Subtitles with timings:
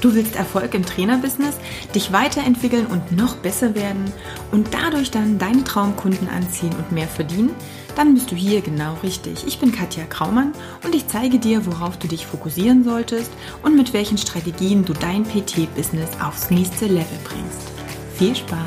[0.00, 1.56] Du willst Erfolg im Trainerbusiness,
[1.94, 4.10] dich weiterentwickeln und noch besser werden
[4.50, 7.54] und dadurch dann deine Traumkunden anziehen und mehr verdienen?
[7.96, 9.46] Dann bist du hier genau richtig.
[9.46, 10.52] Ich bin Katja Kraumann
[10.84, 13.30] und ich zeige dir, worauf du dich fokussieren solltest
[13.62, 17.68] und mit welchen Strategien du dein PT-Business aufs nächste Level bringst.
[18.16, 18.58] Viel Spaß!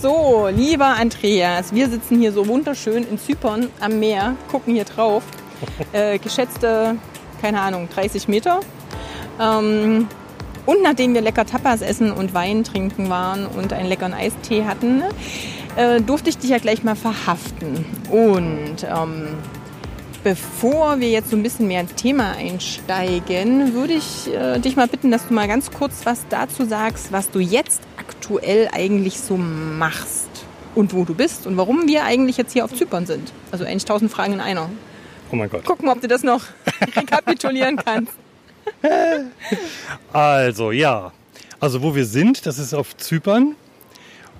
[0.00, 5.24] So, lieber Andreas, wir sitzen hier so wunderschön in Zypern am Meer, gucken hier drauf.
[5.92, 6.94] Äh, geschätzte,
[7.40, 8.60] keine Ahnung, 30 Meter
[9.40, 10.08] ähm,
[10.66, 15.02] und nachdem wir lecker Tapas essen und Wein trinken waren und einen leckeren Eistee hatten,
[15.76, 17.86] äh, durfte ich dich ja gleich mal verhaften.
[18.10, 19.28] Und ähm,
[20.24, 24.88] bevor wir jetzt so ein bisschen mehr ins Thema einsteigen, würde ich äh, dich mal
[24.88, 29.38] bitten, dass du mal ganz kurz was dazu sagst, was du jetzt aktuell eigentlich so
[29.38, 30.28] machst
[30.74, 33.32] und wo du bist und warum wir eigentlich jetzt hier auf Zypern sind.
[33.52, 34.68] Also eigentlich tausend Fragen in einer.
[35.32, 35.64] Oh mein Gott.
[35.64, 36.42] Gucken, ob du das noch
[36.96, 38.12] rekapitulieren kannst.
[40.12, 41.12] also ja,
[41.60, 43.54] also wo wir sind, das ist auf Zypern.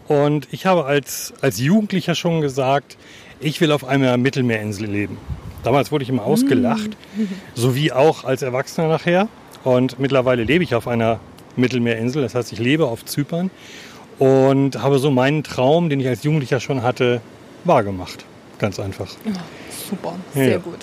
[0.07, 2.97] Und ich habe als, als Jugendlicher schon gesagt,
[3.41, 5.19] ich will auf einer Mittelmeerinsel leben.
[5.65, 7.25] Damals wurde ich immer ausgelacht, mm.
[7.55, 9.29] sowie auch als Erwachsener nachher.
[9.65, 11.21] Und mittlerweile lebe ich auf einer
[11.57, 13.51] Mittelmeerinsel, das heißt, ich lebe auf Zypern
[14.19, 17.21] und habe so meinen Traum, den ich als Jugendlicher schon hatte,
[17.65, 18.25] wahrgemacht.
[18.59, 19.09] Ganz einfach.
[19.27, 19.31] Oh,
[19.91, 20.59] super, sehr ja.
[20.59, 20.79] gut.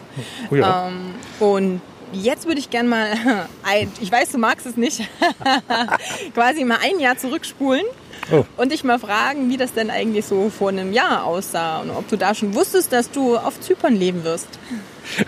[0.51, 0.87] Oh, ja.
[0.87, 1.81] ähm, und
[2.21, 3.07] Jetzt würde ich gerne mal,
[3.63, 5.01] ein, ich weiß, du magst es nicht,
[6.33, 7.83] quasi mal ein Jahr zurückspulen
[8.31, 8.45] oh.
[8.57, 12.07] und dich mal fragen, wie das denn eigentlich so vor einem Jahr aussah und ob
[12.07, 14.47] du da schon wusstest, dass du auf Zypern leben wirst.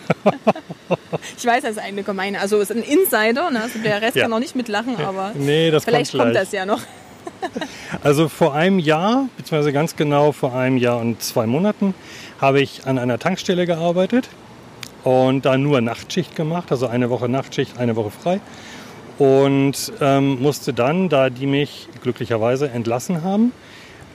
[1.38, 3.62] ich weiß, das ist eine gemeine, also es ist ein Insider, ne?
[3.62, 4.24] also der Rest ja.
[4.24, 6.82] kann noch nicht mitlachen, aber nee, vielleicht kommt, kommt das ja noch.
[8.04, 11.94] also vor einem Jahr, beziehungsweise ganz genau vor einem Jahr und zwei Monaten,
[12.40, 14.30] habe ich an einer Tankstelle gearbeitet
[15.08, 18.42] und da nur Nachtschicht gemacht, also eine Woche Nachtschicht, eine Woche frei.
[19.18, 23.54] Und ähm, musste dann, da die mich glücklicherweise entlassen haben,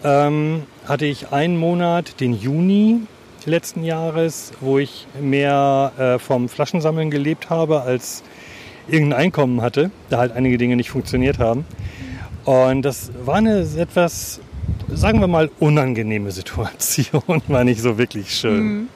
[0.04, 3.00] ähm, hatte ich einen Monat, den Juni
[3.46, 8.22] letzten Jahres, wo ich mehr äh, vom Flaschensammeln gelebt habe, als
[8.86, 11.64] irgendein Einkommen hatte, da halt einige Dinge nicht funktioniert haben.
[12.44, 14.40] Und das war eine etwas,
[14.92, 18.66] sagen wir mal, unangenehme Situation, war nicht so wirklich schön.
[18.66, 18.88] Mhm.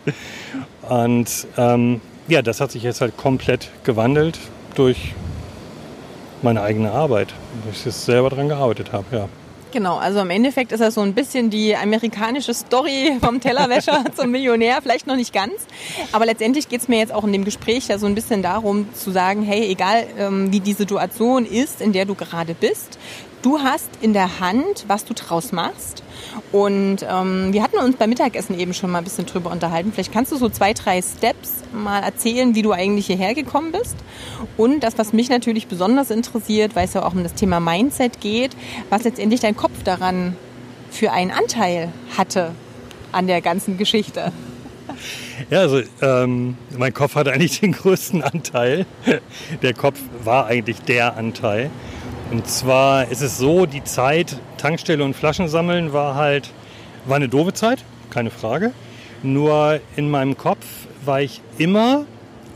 [0.89, 4.39] Und ähm, ja, das hat sich jetzt halt komplett gewandelt
[4.75, 5.15] durch
[6.43, 9.29] meine eigene Arbeit, wo ich jetzt selber daran gearbeitet habe, ja.
[9.73, 14.31] Genau, also im Endeffekt ist das so ein bisschen die amerikanische Story vom Tellerwäscher zum
[14.31, 15.55] Millionär, vielleicht noch nicht ganz.
[16.13, 18.87] Aber letztendlich geht es mir jetzt auch in dem Gespräch ja so ein bisschen darum
[18.95, 22.99] zu sagen, hey, egal ähm, wie die Situation ist, in der du gerade bist,
[23.43, 26.03] du hast in der Hand, was du draus machst.
[26.53, 29.93] Und ähm, wir hatten uns beim Mittagessen eben schon mal ein bisschen drüber unterhalten.
[29.93, 33.97] Vielleicht kannst du so zwei, drei Steps mal erzählen, wie du eigentlich hierher gekommen bist.
[34.57, 38.21] Und das, was mich natürlich besonders interessiert, weil es ja auch um das Thema Mindset
[38.21, 38.57] geht,
[38.91, 40.37] was letztendlich dein Kopf daran
[40.91, 42.53] für einen Anteil hatte
[43.13, 44.33] an der ganzen Geschichte.
[45.51, 48.87] Ja, also ähm, mein Kopf hat eigentlich den größten Anteil.
[49.63, 51.71] Der Kopf war eigentlich der Anteil.
[52.31, 56.51] Und zwar ist es so, die Zeit Tankstelle und Flaschen sammeln war halt,
[57.05, 58.73] war eine doofe Zeit, keine Frage.
[59.23, 60.67] Nur in meinem Kopf
[61.05, 62.05] war ich immer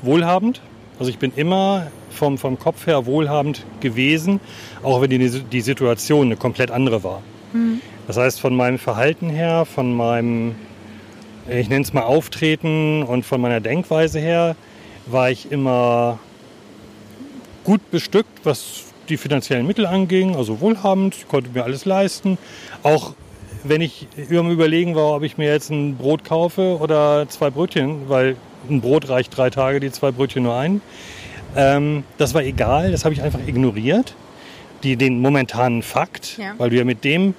[0.03, 0.61] wohlhabend.
[0.99, 4.41] Also ich bin immer vom, vom Kopf her wohlhabend gewesen,
[4.83, 7.23] auch wenn die, die Situation eine komplett andere war.
[7.53, 7.81] Mhm.
[8.07, 10.57] Das heißt, von meinem Verhalten her, von meinem,
[11.49, 14.57] ich nenne es mal Auftreten und von meiner Denkweise her,
[15.07, 16.19] war ich immer
[17.63, 22.39] gut bestückt, was die finanziellen Mittel anging, also wohlhabend, ich konnte mir alles leisten.
[22.83, 23.15] Auch
[23.65, 28.09] wenn ich über überlegen war, ob ich mir jetzt ein Brot kaufe oder zwei Brötchen,
[28.09, 28.37] weil
[28.69, 30.81] ein Brot reicht drei Tage, die zwei Brötchen nur ein.
[31.57, 34.15] Ähm, das war egal, das habe ich einfach ignoriert.
[34.83, 36.55] Die, den momentanen Fakt, ja.
[36.57, 37.35] weil du ja mit dem,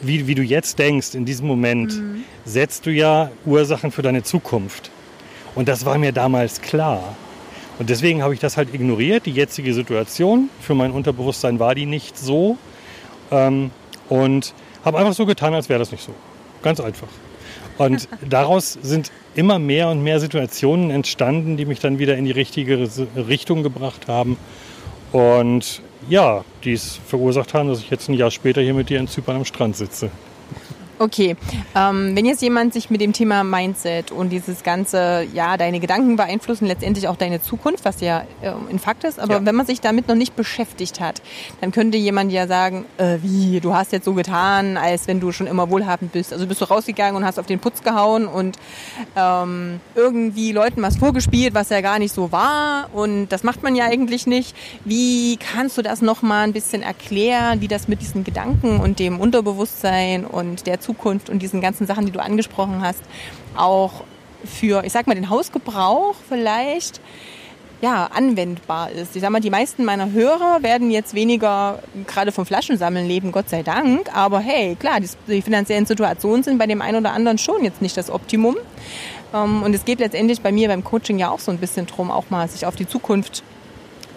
[0.00, 2.24] wie, wie du jetzt denkst, in diesem Moment, mhm.
[2.44, 4.90] setzt du ja Ursachen für deine Zukunft.
[5.54, 7.14] Und das war mir damals klar.
[7.78, 9.26] Und deswegen habe ich das halt ignoriert.
[9.26, 12.58] Die jetzige Situation für mein Unterbewusstsein war die nicht so.
[13.30, 13.70] Ähm,
[14.08, 14.54] und
[14.84, 16.12] habe einfach so getan, als wäre das nicht so.
[16.62, 17.08] Ganz einfach.
[17.78, 22.30] Und daraus sind immer mehr und mehr Situationen entstanden, die mich dann wieder in die
[22.30, 24.36] richtige Richtung gebracht haben.
[25.12, 28.98] Und ja, die es verursacht haben, dass ich jetzt ein Jahr später hier mit dir
[28.98, 30.10] in Zypern am Strand sitze.
[31.02, 31.34] Okay,
[31.74, 36.14] ähm, wenn jetzt jemand sich mit dem Thema Mindset und dieses ganze, ja, deine Gedanken
[36.14, 39.44] beeinflussen letztendlich auch deine Zukunft, was ja äh, ein Fakt ist, aber ja.
[39.44, 41.20] wenn man sich damit noch nicht beschäftigt hat,
[41.60, 45.32] dann könnte jemand ja sagen, äh, wie, du hast jetzt so getan, als wenn du
[45.32, 46.32] schon immer wohlhabend bist.
[46.32, 48.56] Also bist du rausgegangen und hast auf den Putz gehauen und
[49.16, 53.74] ähm, irgendwie Leuten was vorgespielt, was ja gar nicht so war und das macht man
[53.74, 54.54] ja eigentlich nicht.
[54.84, 59.18] Wie kannst du das nochmal ein bisschen erklären, wie das mit diesen Gedanken und dem
[59.18, 63.00] Unterbewusstsein und der Zukunft Zukunft und diesen ganzen Sachen, die du angesprochen hast,
[63.56, 64.04] auch
[64.44, 67.00] für, ich sag mal, den Hausgebrauch vielleicht
[67.80, 69.16] ja, anwendbar ist.
[69.16, 73.48] Ich sag mal, die meisten meiner Hörer werden jetzt weniger gerade vom Flaschensammeln leben, Gott
[73.48, 74.14] sei Dank.
[74.16, 77.82] Aber hey, klar, die, die finanziellen Situationen sind bei dem einen oder anderen schon jetzt
[77.82, 78.56] nicht das Optimum.
[79.34, 82.12] Ähm, und es geht letztendlich bei mir beim Coaching ja auch so ein bisschen drum,
[82.12, 83.42] auch mal sich auf die Zukunft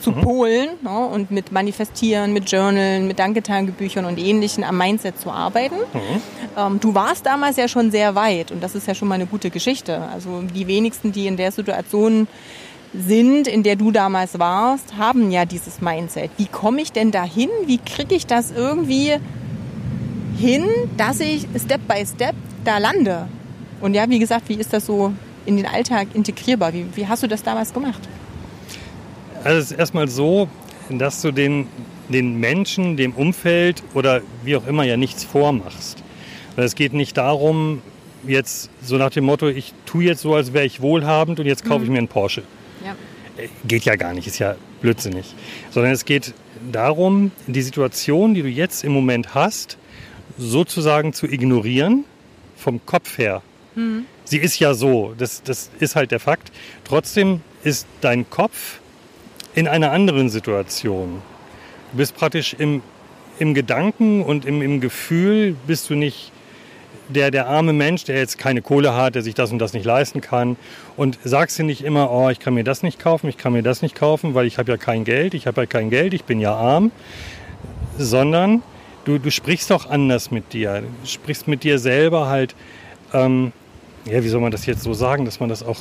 [0.06, 0.22] zu mhm.
[0.22, 5.78] polen ne, und mit Manifestieren, mit Journalen, mit Danketagebüchern und Ähnlichem am Mindset zu arbeiten.
[5.94, 6.22] Mhm.
[6.56, 9.26] Ähm, du warst damals ja schon sehr weit und das ist ja schon mal eine
[9.26, 10.00] gute Geschichte.
[10.14, 12.28] Also die wenigsten, die in der Situation
[12.94, 16.30] sind, in der du damals warst, haben ja dieses Mindset.
[16.38, 17.50] Wie komme ich denn dahin?
[17.66, 19.16] Wie kriege ich das irgendwie
[20.38, 20.66] hin,
[20.98, 23.28] dass ich Step by Step da lande?
[23.82, 25.14] Und ja, wie gesagt, wie ist das so
[25.48, 26.74] in den Alltag integrierbar?
[26.74, 28.08] Wie, wie hast du das damals gemacht?
[29.46, 30.50] Also es ist erstmal so,
[30.90, 31.68] dass du den,
[32.10, 36.04] den Menschen, dem Umfeld oder wie auch immer ja nichts vormachst.
[36.56, 37.84] Es geht nicht darum,
[38.26, 41.64] jetzt so nach dem Motto, ich tue jetzt so, als wäre ich wohlhabend und jetzt
[41.64, 41.94] kaufe ich mhm.
[41.94, 42.42] mir einen Porsche.
[42.84, 42.96] Ja.
[43.38, 45.36] Äh, geht ja gar nicht, ist ja blödsinnig.
[45.70, 46.34] Sondern es geht
[46.72, 49.78] darum, die Situation, die du jetzt im Moment hast,
[50.40, 52.04] sozusagen zu ignorieren,
[52.56, 53.44] vom Kopf her.
[53.76, 54.06] Mhm.
[54.24, 56.52] Sie ist ja so, das, das ist halt der Fakt.
[56.84, 58.80] Trotzdem ist dein Kopf
[59.56, 61.22] in einer anderen Situation.
[61.92, 62.84] Du bist praktisch im,
[63.40, 66.32] im Gedanken und im, im Gefühl, bist du nicht
[67.08, 69.86] der, der arme Mensch, der jetzt keine Kohle hat, der sich das und das nicht
[69.86, 70.58] leisten kann
[70.98, 73.64] und sagst dir nicht immer, oh, ich kann mir das nicht kaufen, ich kann mir
[73.64, 76.24] das nicht kaufen, weil ich habe ja kein Geld, ich habe ja kein Geld, ich
[76.24, 76.92] bin ja arm,
[77.98, 78.64] sondern
[79.06, 82.56] du, du sprichst auch anders mit dir, du sprichst mit dir selber halt,
[83.14, 83.54] ähm,
[84.06, 85.78] ja, wie soll man das jetzt so sagen, dass man das auch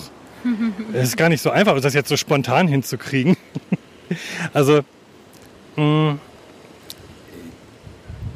[0.92, 3.36] es ist gar nicht so einfach, das jetzt so spontan hinzukriegen.
[4.52, 4.82] Also,
[5.76, 5.82] mh,
[6.12, 6.20] mm,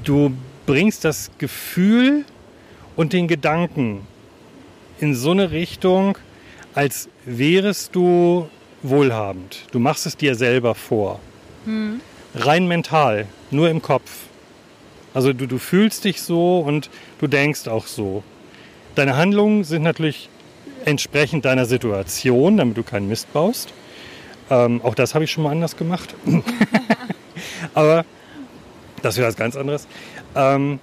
[0.03, 0.33] du
[0.65, 2.25] bringst das Gefühl
[2.97, 4.07] und den Gedanken
[4.99, 6.17] in so eine Richtung,
[6.75, 8.49] als wärest du
[8.83, 9.67] wohlhabend.
[9.73, 11.21] Du machst es dir selber vor.
[11.67, 12.01] Hm.
[12.35, 14.11] Rein mental, nur im Kopf.
[15.15, 16.91] Also du, du fühlst dich so und
[17.21, 18.23] du denkst auch so.
[18.95, 20.29] Deine Handlungen sind natürlich
[20.89, 23.73] entsprechend deiner Situation, damit du keinen Mist baust.
[24.51, 26.15] Ähm, auch das habe ich schon mal anders gemacht.
[27.75, 28.05] Aber
[29.03, 29.87] das wäre was ganz anderes.
[30.35, 30.81] Ähm,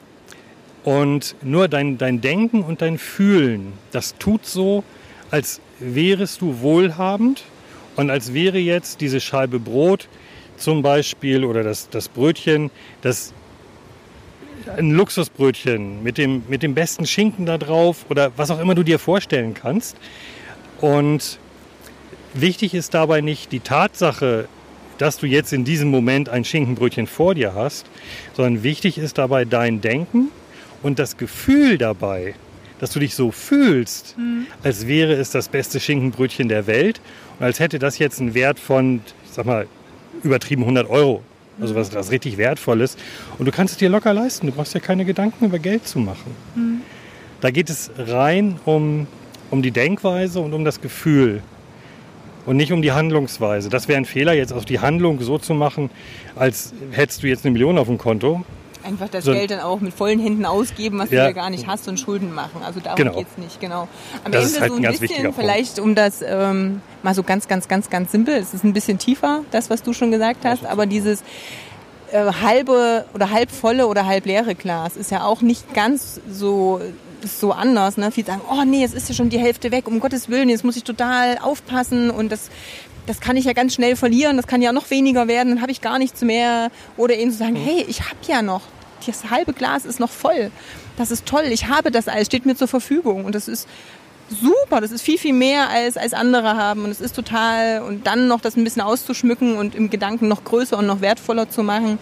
[0.84, 4.84] und nur dein, dein Denken und dein Fühlen, das tut so,
[5.32, 7.44] als wärest du wohlhabend
[7.96, 10.08] und als wäre jetzt diese Scheibe Brot
[10.58, 12.70] zum Beispiel oder das, das Brötchen,
[13.02, 13.34] das
[14.70, 18.84] ein Luxusbrötchen mit dem, mit dem besten Schinken da drauf oder was auch immer du
[18.84, 19.98] dir vorstellen kannst.
[20.82, 21.40] Und
[22.34, 24.48] wichtig ist dabei nicht die Tatsache,
[24.98, 27.86] dass du jetzt in diesem Moment ein Schinkenbrötchen vor dir hast,
[28.34, 30.30] sondern wichtig ist dabei dein Denken
[30.84, 32.36] und das Gefühl dabei,
[32.80, 34.48] dass du dich so fühlst, mhm.
[34.64, 37.02] als wäre es das beste Schinkenbrötchen der Welt
[37.40, 39.68] und als hätte das jetzt einen Wert von, ich sag mal,
[40.24, 41.24] übertrieben 100 Euro
[41.60, 42.98] also was, was richtig Wertvolles.
[43.38, 44.48] Und du kannst es dir locker leisten.
[44.48, 46.36] Du brauchst ja keine Gedanken über Geld zu machen.
[46.56, 46.82] Mhm.
[47.42, 49.08] Da geht es rein um,
[49.52, 51.42] um die Denkweise und um das Gefühl
[52.46, 53.70] und nicht um die Handlungsweise.
[53.70, 55.90] Das wäre ein Fehler, jetzt auf die Handlung so zu machen,
[56.36, 58.46] als hättest du jetzt eine Million auf dem Konto.
[58.86, 61.22] Einfach das so, Geld dann auch mit vollen Händen ausgeben, was ja.
[61.22, 62.62] du ja gar nicht hast und Schulden machen.
[62.64, 63.14] Also darum genau.
[63.14, 63.88] geht es nicht, genau.
[64.24, 67.48] Am das Ende halt so ein, ein bisschen, vielleicht um das ähm, mal so ganz,
[67.48, 70.66] ganz, ganz, ganz simpel, es ist ein bisschen tiefer, das, was du schon gesagt hast,
[70.66, 71.24] aber dieses
[72.12, 76.82] äh, halbe oder halb volle oder halb leere Glas ist ja auch nicht ganz so
[77.24, 77.98] so anders.
[77.98, 78.12] Ne?
[78.12, 80.64] Viele sagen, oh nee, jetzt ist ja schon die Hälfte weg, um Gottes Willen, jetzt
[80.64, 82.52] muss ich total aufpassen und das
[83.06, 85.72] das kann ich ja ganz schnell verlieren, das kann ja noch weniger werden, dann habe
[85.72, 86.72] ich gar nichts mehr.
[86.98, 88.62] Oder eben zu sagen, hey, ich habe ja noch
[89.06, 90.52] das halbe Glas ist noch voll.
[90.98, 91.44] Das ist toll.
[91.50, 93.26] Ich habe das alles, steht mir zur Verfügung.
[93.26, 93.68] Und das ist
[94.30, 94.82] super.
[94.82, 96.84] Das ist viel, viel mehr als, als andere haben.
[96.84, 100.44] Und es ist total, und dann noch das ein bisschen auszuschmücken und im Gedanken noch
[100.44, 102.00] größer und noch wertvoller zu machen.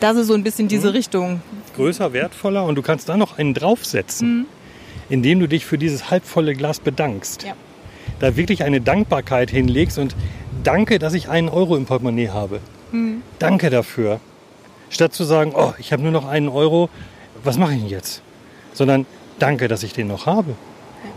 [0.00, 0.94] Das ist so ein bisschen diese mhm.
[0.94, 1.40] Richtung.
[1.76, 4.46] Größer, wertvoller und du kannst da noch einen draufsetzen, mhm.
[5.08, 7.44] indem du dich für dieses halbvolle Glas bedankst.
[7.44, 7.54] Ja.
[8.20, 10.16] Da wirklich eine Dankbarkeit hinlegst und
[10.64, 12.60] danke, dass ich einen Euro im Portemonnaie habe.
[12.90, 13.22] Mhm.
[13.38, 14.20] Danke dafür.
[14.90, 16.88] Statt zu sagen, oh, ich habe nur noch einen Euro,
[17.44, 18.22] was mache ich denn jetzt?
[18.78, 19.06] sondern
[19.40, 20.54] danke, dass ich den noch habe.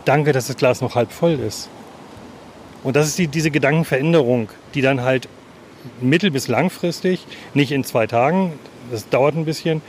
[0.04, 1.70] Danke, dass das Glas noch halb voll ist.
[2.84, 5.30] Und das ist die, diese Gedankenveränderung, die dann halt
[6.02, 8.54] mittel- bis langfristig, nicht in zwei Tagen,
[8.90, 9.84] das dauert ein bisschen,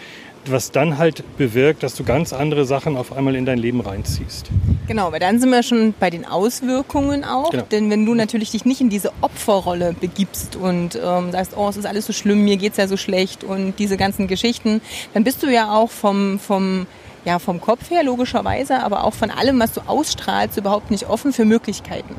[0.50, 4.46] was dann halt bewirkt, dass du ganz andere Sachen auf einmal in dein Leben reinziehst.
[4.86, 7.50] Genau, weil dann sind wir schon bei den Auswirkungen auch.
[7.50, 7.64] Genau.
[7.70, 11.76] Denn wenn du natürlich dich nicht in diese Opferrolle begibst und ähm, sagst, oh, es
[11.76, 14.80] ist alles so schlimm, mir geht's ja so schlecht und diese ganzen Geschichten,
[15.14, 16.86] dann bist du ja auch vom, vom
[17.24, 21.32] ja, vom Kopf her logischerweise, aber auch von allem, was du ausstrahlst, überhaupt nicht offen
[21.32, 22.16] für Möglichkeiten.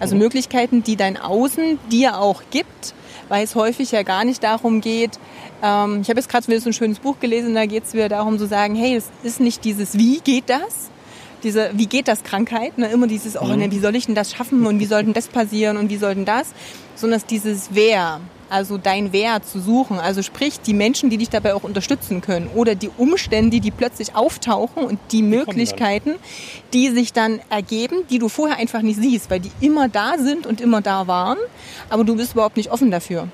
[0.00, 0.22] Also mhm.
[0.22, 2.94] Möglichkeiten, die dein Außen dir auch gibt,
[3.28, 5.18] weil es häufig ja gar nicht darum geht,
[5.62, 8.08] ähm, ich habe jetzt gerade wieder so ein schönes Buch gelesen, da geht es wieder
[8.08, 10.90] darum zu sagen, hey, es ist nicht dieses Wie geht das,
[11.42, 12.88] diese, wie geht das Krankheit, ne?
[12.88, 13.56] immer dieses, oh, mhm.
[13.56, 15.96] ne, wie soll ich denn das schaffen und wie soll denn das passieren und wie
[15.96, 16.52] soll denn das,
[16.94, 21.54] sondern dieses Wer, also dein Wer zu suchen, also sprich die Menschen, die dich dabei
[21.54, 26.14] auch unterstützen können oder die Umstände, die plötzlich auftauchen und die, die Möglichkeiten,
[26.72, 30.46] die sich dann ergeben, die du vorher einfach nicht siehst, weil die immer da sind
[30.46, 31.38] und immer da waren,
[31.88, 33.28] aber du bist überhaupt nicht offen dafür.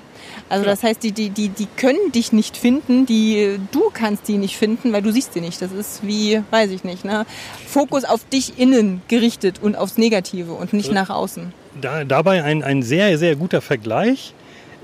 [0.49, 4.37] Also das heißt, die, die, die, die können dich nicht finden, die, du kannst die
[4.37, 5.61] nicht finden, weil du siehst sie nicht.
[5.61, 7.25] Das ist wie, weiß ich nicht, ne?
[7.65, 11.53] Fokus auf dich innen gerichtet und aufs Negative und nicht nach außen.
[11.81, 14.33] Da, dabei ein, ein sehr, sehr guter Vergleich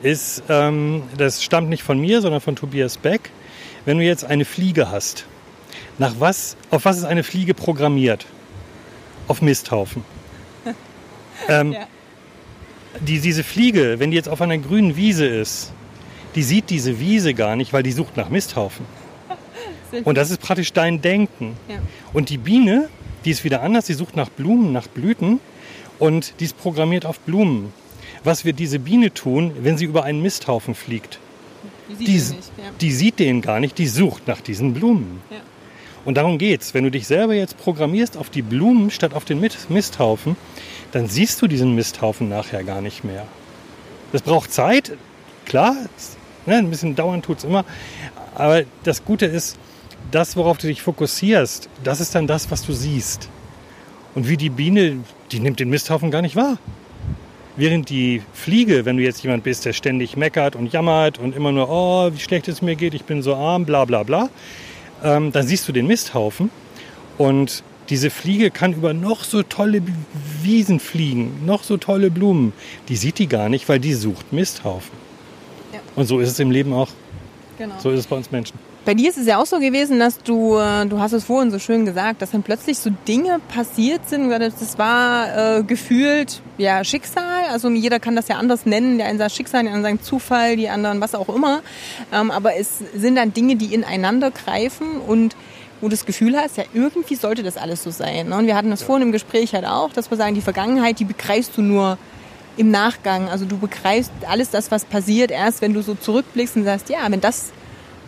[0.02, 3.32] ist, ähm, das stammt nicht von mir, sondern von Tobias Beck.
[3.86, 5.26] Wenn du jetzt eine Fliege hast,
[5.98, 8.26] nach was, auf was ist eine Fliege programmiert?
[9.28, 10.04] Auf Misthaufen.
[11.48, 11.88] ähm, ja
[13.00, 15.72] die, diese Fliege, wenn die jetzt auf einer grünen Wiese ist,
[16.36, 18.86] die sieht diese Wiese gar nicht, weil die sucht nach Misthaufen.
[20.04, 21.58] Und das ist praktisch dein Denken.
[21.68, 21.80] Ja.
[22.14, 22.90] Und die Biene,
[23.26, 25.40] die ist wieder anders, die sucht nach Blumen, nach Blüten
[25.98, 27.74] und die ist programmiert auf Blumen.
[28.24, 31.20] Was wird diese Biene tun, wenn sie über einen Misthaufen fliegt?
[31.90, 32.64] Die sieht, die, nicht, ja.
[32.82, 35.22] die sieht den gar nicht, die sucht nach diesen Blumen.
[35.32, 35.38] Ja.
[36.06, 36.74] Und darum geht's.
[36.74, 40.36] Wenn du dich selber jetzt programmierst auf die Blumen statt auf den Misthaufen,
[40.92, 43.26] dann siehst du diesen Misthaufen nachher gar nicht mehr.
[44.12, 44.94] Das braucht Zeit,
[45.46, 45.76] klar,
[46.46, 47.66] ne, ein bisschen dauern tut es immer.
[48.36, 49.58] Aber das Gute ist,
[50.12, 53.30] das, worauf du dich fokussierst, das ist dann das, was du siehst.
[54.16, 54.98] Und wie die Biene,
[55.32, 56.58] die nimmt den Misthaufen gar nicht wahr.
[57.60, 61.52] Während die Fliege, wenn du jetzt jemand bist, der ständig meckert und jammert und immer
[61.52, 64.30] nur, oh, wie schlecht es mir geht, ich bin so arm, bla bla bla,
[65.04, 66.52] ähm, dann siehst du den Misthaufen
[67.18, 69.82] und diese Fliege kann über noch so tolle
[70.42, 72.54] Wiesen fliegen, noch so tolle Blumen.
[72.88, 74.98] Die sieht die gar nicht, weil die sucht Misthaufen.
[75.74, 75.80] Ja.
[75.98, 76.88] Und so ist es im Leben auch.
[77.58, 77.76] Genau.
[77.80, 78.58] So ist es bei uns Menschen.
[78.90, 81.52] Bei dir ist es ja auch so gewesen, dass du, äh, du hast es vorhin
[81.52, 84.32] so schön gesagt, dass dann plötzlich so Dinge passiert sind.
[84.32, 87.44] Das war äh, gefühlt ja Schicksal.
[87.52, 88.98] Also jeder kann das ja anders nennen.
[88.98, 91.62] Der eine sagt Schicksal, der andere sagt Zufall, die anderen was auch immer.
[92.12, 95.36] Ähm, aber es sind dann Dinge, die ineinander greifen und
[95.82, 98.30] wo du das Gefühl hast, ja, irgendwie sollte das alles so sein.
[98.30, 98.38] Ne?
[98.38, 98.88] Und wir hatten das ja.
[98.88, 102.00] vorhin im Gespräch halt auch, dass wir sagen, die Vergangenheit, die begreifst du nur
[102.58, 103.30] im Nachgang.
[103.30, 107.02] Also du begreifst alles das, was passiert, erst wenn du so zurückblickst und sagst, ja,
[107.08, 107.52] wenn das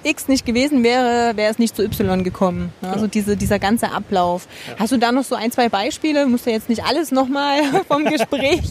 [0.03, 2.73] X nicht gewesen wäre, wäre es nicht zu Y gekommen.
[2.81, 2.91] Ne?
[2.91, 4.47] Also diese, dieser ganze Ablauf.
[4.67, 4.75] Ja.
[4.79, 6.25] Hast du da noch so ein, zwei Beispiele?
[6.25, 8.63] Musst du jetzt nicht alles nochmal vom Gespräch,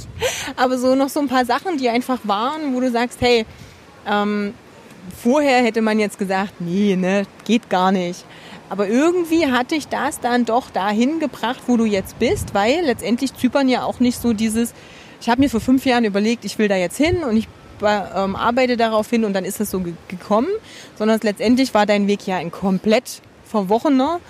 [0.56, 3.46] aber so noch so ein paar Sachen, die einfach waren, wo du sagst, hey,
[4.06, 4.54] ähm,
[5.22, 8.24] vorher hätte man jetzt gesagt, nee, ne, geht gar nicht.
[8.68, 13.34] Aber irgendwie hat dich das dann doch dahin gebracht, wo du jetzt bist, weil letztendlich
[13.34, 14.74] Zypern ja auch nicht so dieses,
[15.20, 17.48] ich habe mir vor fünf Jahren überlegt, ich will da jetzt hin und ich
[17.82, 20.48] ähm, arbeite darauf hin und dann ist es so ge gekommen,
[20.96, 24.20] sondern letztendlich war dein Weg ja ein komplett verwochener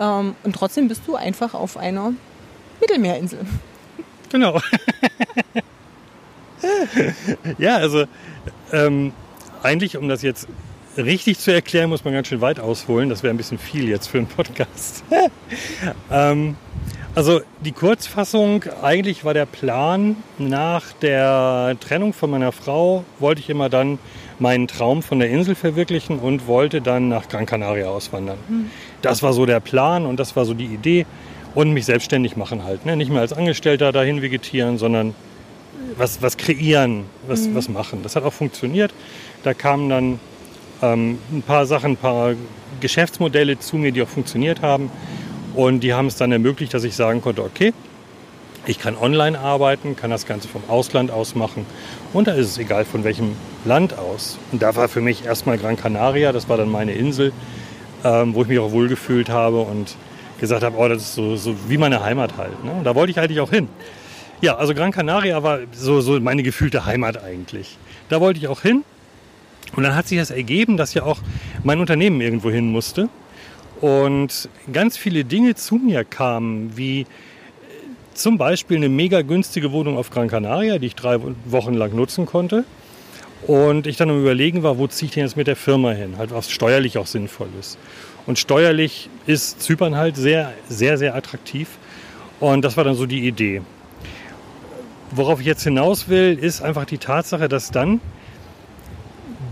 [0.00, 2.12] ähm, und trotzdem bist du einfach auf einer
[2.80, 3.40] Mittelmeerinsel.
[4.30, 4.60] Genau.
[7.58, 8.04] ja, also
[8.72, 9.12] ähm,
[9.62, 10.48] eigentlich, um das jetzt
[10.96, 13.08] richtig zu erklären, muss man ganz schön weit ausholen.
[13.08, 15.04] Das wäre ein bisschen viel jetzt für einen Podcast.
[16.10, 16.56] ähm,
[17.16, 23.48] also die Kurzfassung, eigentlich war der Plan, nach der Trennung von meiner Frau wollte ich
[23.48, 23.98] immer dann
[24.38, 28.36] meinen Traum von der Insel verwirklichen und wollte dann nach Gran Canaria auswandern.
[28.48, 28.70] Mhm.
[29.00, 31.06] Das war so der Plan und das war so die Idee
[31.54, 32.84] und mich selbstständig machen halt.
[32.84, 32.96] Ne?
[32.96, 35.14] Nicht mehr als Angestellter dahin vegetieren, sondern
[35.96, 37.54] was, was kreieren, was, mhm.
[37.54, 38.00] was machen.
[38.02, 38.92] Das hat auch funktioniert.
[39.42, 40.20] Da kamen dann
[40.82, 42.34] ähm, ein paar Sachen, ein paar
[42.80, 44.90] Geschäftsmodelle zu mir, die auch funktioniert haben.
[45.56, 47.72] Und die haben es dann ermöglicht, dass ich sagen konnte, okay,
[48.66, 51.64] ich kann online arbeiten, kann das Ganze vom Ausland aus machen.
[52.12, 53.32] Und da ist es egal von welchem
[53.64, 54.38] Land aus.
[54.52, 57.32] Und da war für mich erstmal Gran Canaria, das war dann meine Insel,
[58.04, 59.96] ähm, wo ich mich auch wohlgefühlt habe und
[60.38, 62.62] gesagt habe, oh, das ist so, so wie meine Heimat halt.
[62.62, 62.72] Ne?
[62.72, 63.68] Und da wollte ich eigentlich auch hin.
[64.42, 67.78] Ja, also Gran Canaria war so, so meine gefühlte Heimat eigentlich.
[68.10, 68.84] Da wollte ich auch hin.
[69.74, 71.18] Und dann hat sich das ergeben, dass ja auch
[71.64, 73.08] mein Unternehmen irgendwo hin musste.
[73.80, 77.06] Und ganz viele Dinge zu mir kamen, wie
[78.14, 82.26] zum Beispiel eine mega günstige Wohnung auf Gran Canaria, die ich drei Wochen lang nutzen
[82.26, 82.64] konnte.
[83.46, 86.14] Und ich dann am Überlegen war, wo ziehe ich denn jetzt mit der Firma hin?
[86.16, 87.78] Halt, was steuerlich auch sinnvoll ist.
[88.26, 91.68] Und steuerlich ist Zypern halt sehr, sehr, sehr attraktiv.
[92.40, 93.62] Und das war dann so die Idee.
[95.10, 98.00] Worauf ich jetzt hinaus will, ist einfach die Tatsache, dass dann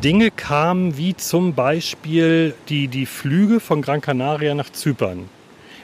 [0.04, 5.30] Dinge kamen, wie zum Beispiel die, die Flüge von Gran Canaria nach Zypern.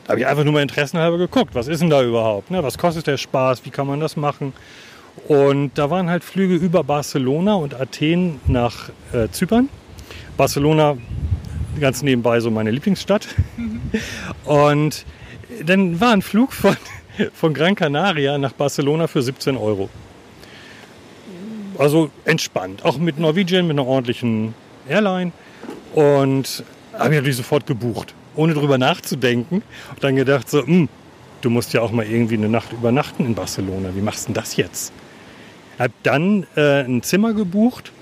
[0.05, 2.51] Da habe ich einfach nur mal interessenhalber geguckt, was ist denn da überhaupt?
[2.51, 2.63] Ne?
[2.63, 3.65] Was kostet der Spaß?
[3.65, 4.53] Wie kann man das machen?
[5.27, 9.71] Und da waren halt Flüge über Barcelona und Athen nach äh, Zypern.
[10.37, 10.99] Barcelona
[11.81, 13.27] ganz nebenbei so meine Lieblingsstadt.
[13.57, 13.81] Mhm.
[14.45, 15.07] Und
[15.65, 16.77] dann war ein Flug von,
[17.33, 19.89] von Gran Canaria nach Barcelona für 17 Euro.
[21.81, 22.85] Also entspannt.
[22.85, 24.55] Auch mit Norwegian, mit einer ordentlichen
[24.87, 25.33] Airline.
[25.95, 29.63] Und habe ich natürlich sofort gebucht, ohne drüber nachzudenken.
[29.89, 30.91] Und dann gedacht so, hm,
[31.41, 33.95] du musst ja auch mal irgendwie eine Nacht übernachten in Barcelona.
[33.95, 34.93] Wie machst du denn das jetzt?
[35.79, 37.93] Habe dann äh, ein Zimmer gebucht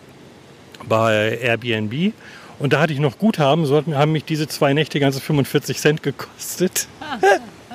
[0.89, 2.13] bei Airbnb
[2.59, 6.03] und da hatte ich noch Guthaben, so haben mich diese zwei Nächte ganze 45 Cent
[6.03, 6.89] gekostet.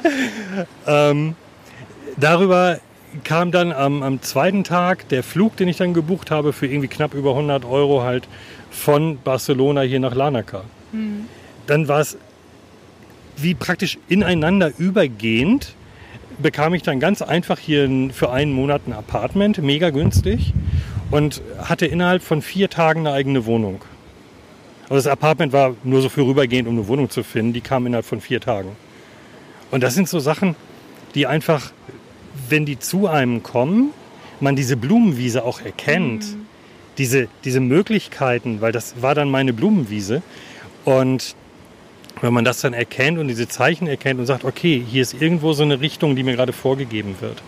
[0.88, 1.36] ähm,
[2.18, 2.80] darüber
[3.24, 6.88] kam dann am, am, zweiten Tag der Flug, den ich dann gebucht habe, für irgendwie
[6.88, 8.28] knapp über 100 Euro halt
[8.72, 10.64] von Barcelona hier nach Larnaca.
[10.92, 11.26] Mhm.
[11.68, 12.18] Dann war es
[13.38, 15.74] wie praktisch ineinander übergehend,
[16.40, 20.54] bekam ich dann ganz einfach hier für einen Monat ein Apartment, mega günstig,
[21.12, 23.82] und hatte innerhalb von vier Tagen eine eigene Wohnung.
[24.88, 27.54] Aber das Apartment war nur so vorübergehend, um eine Wohnung zu finden.
[27.54, 28.76] Die kam innerhalb von vier Tagen.
[29.72, 30.56] Und das sind so Sachen,
[31.16, 31.72] die einfach,
[32.50, 33.92] wenn die zu einem kommen,
[34.40, 36.24] man diese Blumenwiese auch erkennt.
[36.24, 36.46] Mhm.
[36.98, 40.22] Diese, diese Möglichkeiten, weil das war dann meine Blumenwiese.
[40.86, 41.36] Und
[42.22, 45.54] wenn man das dann erkennt und diese Zeichen erkennt und sagt, okay, hier ist irgendwo
[45.54, 47.42] so eine Richtung, die mir gerade vorgegeben wird.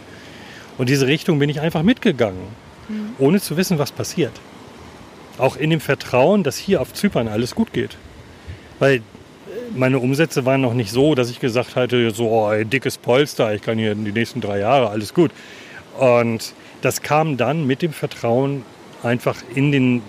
[0.77, 2.41] Und diese Richtung bin ich einfach mitgegangen,
[2.89, 3.11] mhm.
[3.19, 4.33] ohne zu wissen, was passiert.
[5.37, 7.97] Auch in dem Vertrauen, dass hier auf Zypern alles gut geht.
[8.79, 9.01] Weil
[9.73, 13.53] meine Umsätze waren noch nicht so, dass ich gesagt hatte, so oh, ein dickes Polster,
[13.53, 15.31] ich kann hier die nächsten drei Jahre, alles gut.
[15.97, 18.63] Und das kam dann mit dem Vertrauen
[19.03, 20.01] einfach in den,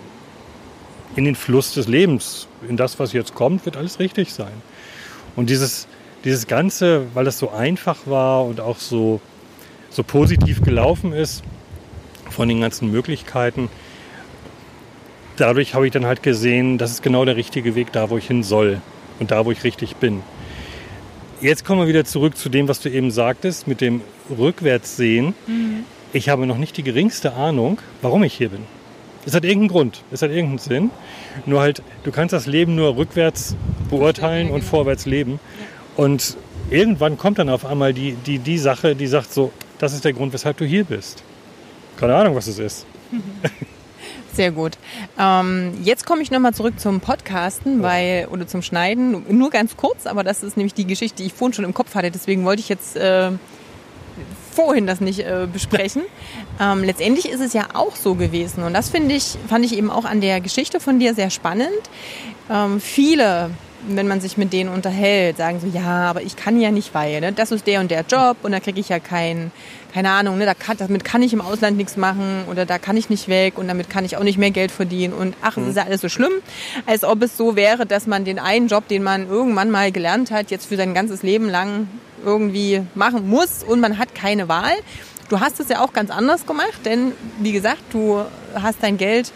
[1.15, 2.47] in den Fluss des Lebens.
[2.67, 4.51] In das, was jetzt kommt, wird alles richtig sein.
[5.35, 5.87] Und dieses,
[6.23, 9.21] dieses Ganze, weil das so einfach war und auch so,
[9.89, 11.43] so positiv gelaufen ist,
[12.29, 13.69] von den ganzen Möglichkeiten,
[15.37, 18.27] dadurch habe ich dann halt gesehen, das ist genau der richtige Weg da, wo ich
[18.27, 18.81] hin soll
[19.19, 20.21] und da, wo ich richtig bin.
[21.39, 24.01] Jetzt kommen wir wieder zurück zu dem, was du eben sagtest, mit dem
[24.35, 25.35] Rückwärtssehen.
[25.45, 25.83] Mhm.
[26.13, 28.61] Ich habe noch nicht die geringste Ahnung, warum ich hier bin.
[29.25, 30.89] Es hat irgendeinen Grund, es hat irgendeinen Sinn.
[31.45, 33.55] Nur halt, du kannst das Leben nur rückwärts
[33.89, 35.39] beurteilen und vorwärts leben.
[35.95, 36.37] Und
[36.69, 40.13] irgendwann kommt dann auf einmal die, die, die Sache, die sagt so, das ist der
[40.13, 41.23] Grund, weshalb du hier bist.
[41.97, 42.85] Keine Ahnung, was es ist.
[44.37, 44.77] Sehr gut.
[45.17, 49.25] Ähm, jetzt komme ich nochmal zurück zum Podcasten, weil, oder zum Schneiden.
[49.35, 51.95] Nur ganz kurz, aber das ist nämlich die Geschichte, die ich vorhin schon im Kopf
[51.95, 52.11] hatte.
[52.11, 53.31] Deswegen wollte ich jetzt äh,
[54.51, 56.03] vorhin das nicht äh, besprechen.
[56.61, 58.61] Ähm, letztendlich ist es ja auch so gewesen.
[58.61, 61.71] Und das finde ich, fand ich eben auch an der Geschichte von dir sehr spannend.
[62.47, 63.49] Ähm, viele
[63.87, 67.21] wenn man sich mit denen unterhält, sagen so, ja, aber ich kann ja nicht, weil
[67.21, 69.51] ne, das ist der und der Job und da kriege ich ja kein,
[69.93, 72.97] keine Ahnung, ne, da kann, damit kann ich im Ausland nichts machen oder da kann
[72.97, 75.63] ich nicht weg und damit kann ich auch nicht mehr Geld verdienen und ach, es
[75.63, 75.69] mhm.
[75.69, 76.33] ist ja alles so schlimm,
[76.85, 80.31] als ob es so wäre, dass man den einen Job, den man irgendwann mal gelernt
[80.31, 81.87] hat, jetzt für sein ganzes Leben lang
[82.25, 84.73] irgendwie machen muss und man hat keine Wahl.
[85.29, 88.23] Du hast es ja auch ganz anders gemacht, denn wie gesagt, du
[88.55, 89.33] hast dein Geld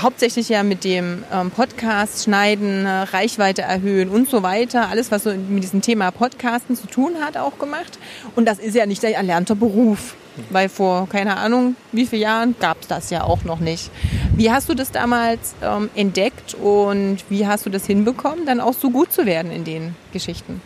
[0.00, 4.88] hauptsächlich ja mit dem ähm, Podcast schneiden, äh, Reichweite erhöhen und so weiter.
[4.88, 7.98] Alles, was so mit diesem Thema Podcasten zu tun hat, auch gemacht.
[8.36, 10.14] Und das ist ja nicht der erlernte Beruf.
[10.48, 13.90] Weil vor, keine Ahnung, wie vielen Jahren gab es das ja auch noch nicht.
[14.34, 18.72] Wie hast du das damals ähm, entdeckt und wie hast du das hinbekommen, dann auch
[18.72, 20.62] so gut zu werden in den Geschichten?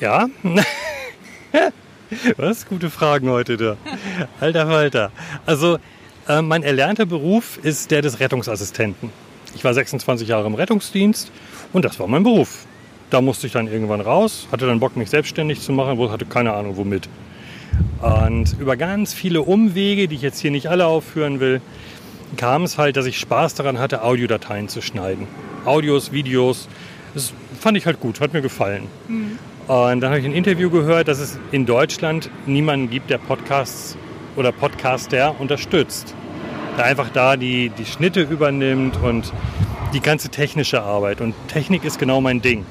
[0.00, 0.26] Ja,
[2.36, 2.66] was?
[2.66, 3.76] Gute Fragen heute da.
[4.38, 5.10] Alter Falter.
[5.46, 5.78] Also
[6.28, 9.10] äh, mein erlernter Beruf ist der des Rettungsassistenten.
[9.54, 11.30] Ich war 26 Jahre im Rettungsdienst
[11.72, 12.66] und das war mein Beruf.
[13.10, 16.52] Da musste ich dann irgendwann raus, hatte dann Bock, mich selbstständig zu machen, hatte keine
[16.54, 17.08] Ahnung womit.
[18.00, 21.60] Und über ganz viele Umwege, die ich jetzt hier nicht alle aufführen will,
[22.36, 25.26] kam es halt, dass ich Spaß daran hatte, Audiodateien zu schneiden.
[25.64, 26.68] Audios, Videos,
[27.14, 28.88] das fand ich halt gut, hat mir gefallen.
[29.08, 29.38] Mhm.
[29.68, 33.96] Und dann habe ich ein Interview gehört, dass es in Deutschland niemanden gibt, der Podcasts
[34.36, 36.14] oder Podcaster unterstützt.
[36.76, 39.32] Der einfach da die, die Schnitte übernimmt und
[39.92, 41.20] die ganze technische Arbeit.
[41.20, 42.66] Und Technik ist genau mein Ding.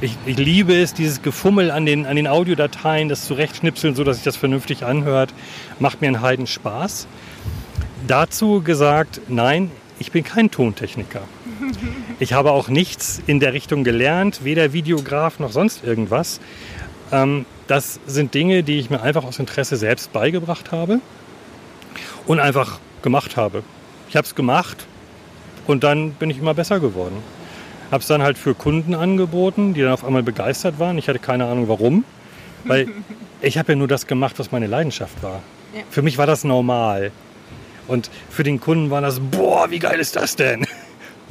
[0.00, 4.16] Ich, ich, liebe es, dieses Gefummel an den, an den Audiodateien, das zurechtschnipseln, so dass
[4.16, 5.32] sich das vernünftig anhört,
[5.78, 7.06] macht mir einen Heiden Spaß.
[8.08, 11.22] Dazu gesagt, nein, ich bin kein Tontechniker.
[12.18, 16.38] Ich habe auch nichts in der Richtung gelernt, weder Videograf noch sonst irgendwas.
[17.12, 21.00] Ähm, das sind Dinge, die ich mir einfach aus Interesse selbst beigebracht habe
[22.26, 23.62] und einfach gemacht habe.
[24.08, 24.86] Ich habe es gemacht
[25.66, 27.16] und dann bin ich immer besser geworden.
[27.90, 30.96] Habe es dann halt für Kunden angeboten, die dann auf einmal begeistert waren.
[30.98, 32.04] Ich hatte keine Ahnung warum,
[32.64, 32.88] weil
[33.42, 35.42] ich habe ja nur das gemacht, was meine Leidenschaft war.
[35.74, 35.82] Ja.
[35.90, 37.12] Für mich war das normal.
[37.88, 40.66] Und für den Kunden war das, boah, wie geil ist das denn?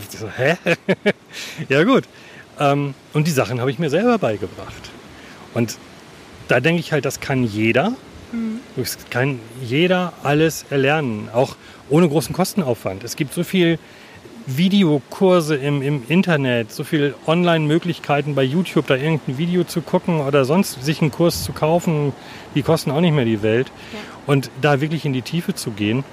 [0.09, 0.55] So, hä?
[1.69, 2.05] ja gut.
[2.59, 4.89] Ähm, und die Sachen habe ich mir selber beigebracht.
[5.53, 5.77] Und
[6.47, 7.91] da denke ich halt, das kann jeder.
[8.31, 8.59] Mhm.
[8.75, 11.55] Das kann jeder alles erlernen, auch
[11.89, 13.03] ohne großen Kostenaufwand.
[13.03, 13.79] Es gibt so viel
[14.47, 20.45] Videokurse im, im Internet, so viele Online-Möglichkeiten bei YouTube, da irgendein Video zu gucken oder
[20.45, 22.13] sonst sich einen Kurs zu kaufen,
[22.55, 23.67] die kosten auch nicht mehr die Welt.
[23.93, 23.99] Ja.
[24.27, 26.03] Und da wirklich in die Tiefe zu gehen.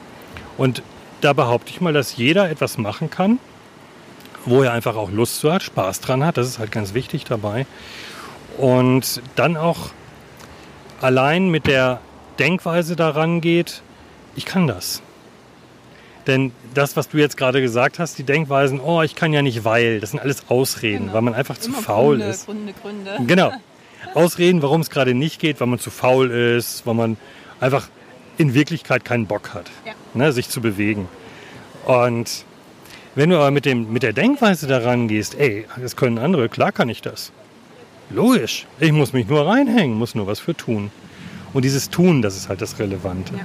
[0.56, 0.82] Und
[1.20, 3.38] da behaupte ich mal, dass jeder etwas machen kann,
[4.44, 6.36] wo er einfach auch Lust zu hat, Spaß dran hat.
[6.36, 7.66] Das ist halt ganz wichtig dabei.
[8.58, 9.90] Und dann auch
[11.00, 12.00] allein mit der
[12.38, 13.82] Denkweise daran geht,
[14.36, 15.00] ich kann das.
[16.26, 19.64] Denn das, was du jetzt gerade gesagt hast, die Denkweisen, oh, ich kann ja nicht,
[19.64, 21.14] weil, das sind alles Ausreden, genau.
[21.14, 22.46] weil man einfach Immer zu faul Gründe, ist.
[22.46, 23.18] Gründe, Gründe.
[23.26, 23.52] Genau.
[24.14, 27.16] Ausreden, warum es gerade nicht geht, weil man zu faul ist, weil man
[27.60, 27.88] einfach
[28.36, 29.92] in Wirklichkeit keinen Bock hat, ja.
[30.14, 31.08] ne, sich zu bewegen.
[31.84, 32.44] Und
[33.14, 36.72] wenn du aber mit, dem, mit der Denkweise daran gehst, ey, das können andere, klar
[36.72, 37.32] kann ich das.
[38.10, 40.90] Logisch, ich muss mich nur reinhängen, muss nur was für tun.
[41.52, 43.34] Und dieses Tun, das ist halt das Relevante.
[43.34, 43.40] Ja.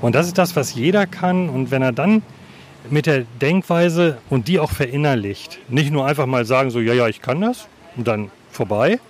[0.00, 1.48] Und das ist das, was jeder kann.
[1.48, 2.22] Und wenn er dann
[2.90, 7.08] mit der Denkweise und die auch verinnerlicht, nicht nur einfach mal sagen, so, ja, ja,
[7.08, 9.00] ich kann das und dann vorbei.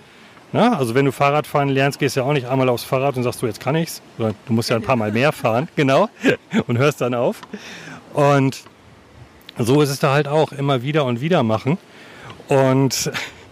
[0.51, 3.23] Na, also wenn du Fahrradfahren lernst, gehst du ja auch nicht einmal aufs Fahrrad und
[3.23, 4.01] sagst, du, jetzt kann ich's.
[4.17, 6.09] Sondern du musst ja ein paar Mal mehr fahren, genau,
[6.65, 7.41] und hörst dann auf.
[8.13, 8.63] Und
[9.59, 11.77] so ist es da halt auch, immer wieder und wieder machen.
[12.47, 13.11] Und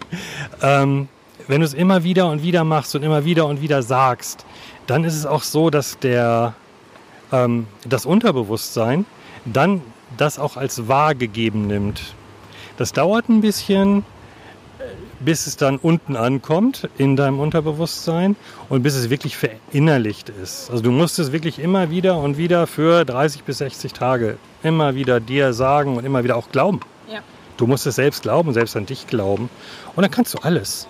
[0.64, 1.08] ähm,
[1.48, 4.46] wenn du es immer wieder und wieder machst und immer wieder und wieder sagst,
[4.86, 6.54] dann ist es auch so, dass der
[7.32, 9.06] ähm, das Unterbewusstsein
[9.46, 9.82] dann
[10.18, 12.02] das auch als wahr gegeben nimmt.
[12.78, 14.06] Das dauert ein bisschen,
[15.20, 18.36] bis es dann unten ankommt in deinem Unterbewusstsein
[18.70, 20.70] und bis es wirklich verinnerlicht ist.
[20.70, 24.96] Also du musst es wirklich immer wieder und wieder für 30 bis 60 Tage immer
[24.96, 26.80] wieder dir sagen und immer wieder auch glauben.
[27.12, 27.20] Ja.
[27.58, 29.50] Du musst es selbst glauben, selbst an dich glauben.
[29.96, 30.88] Und dann kannst du alles.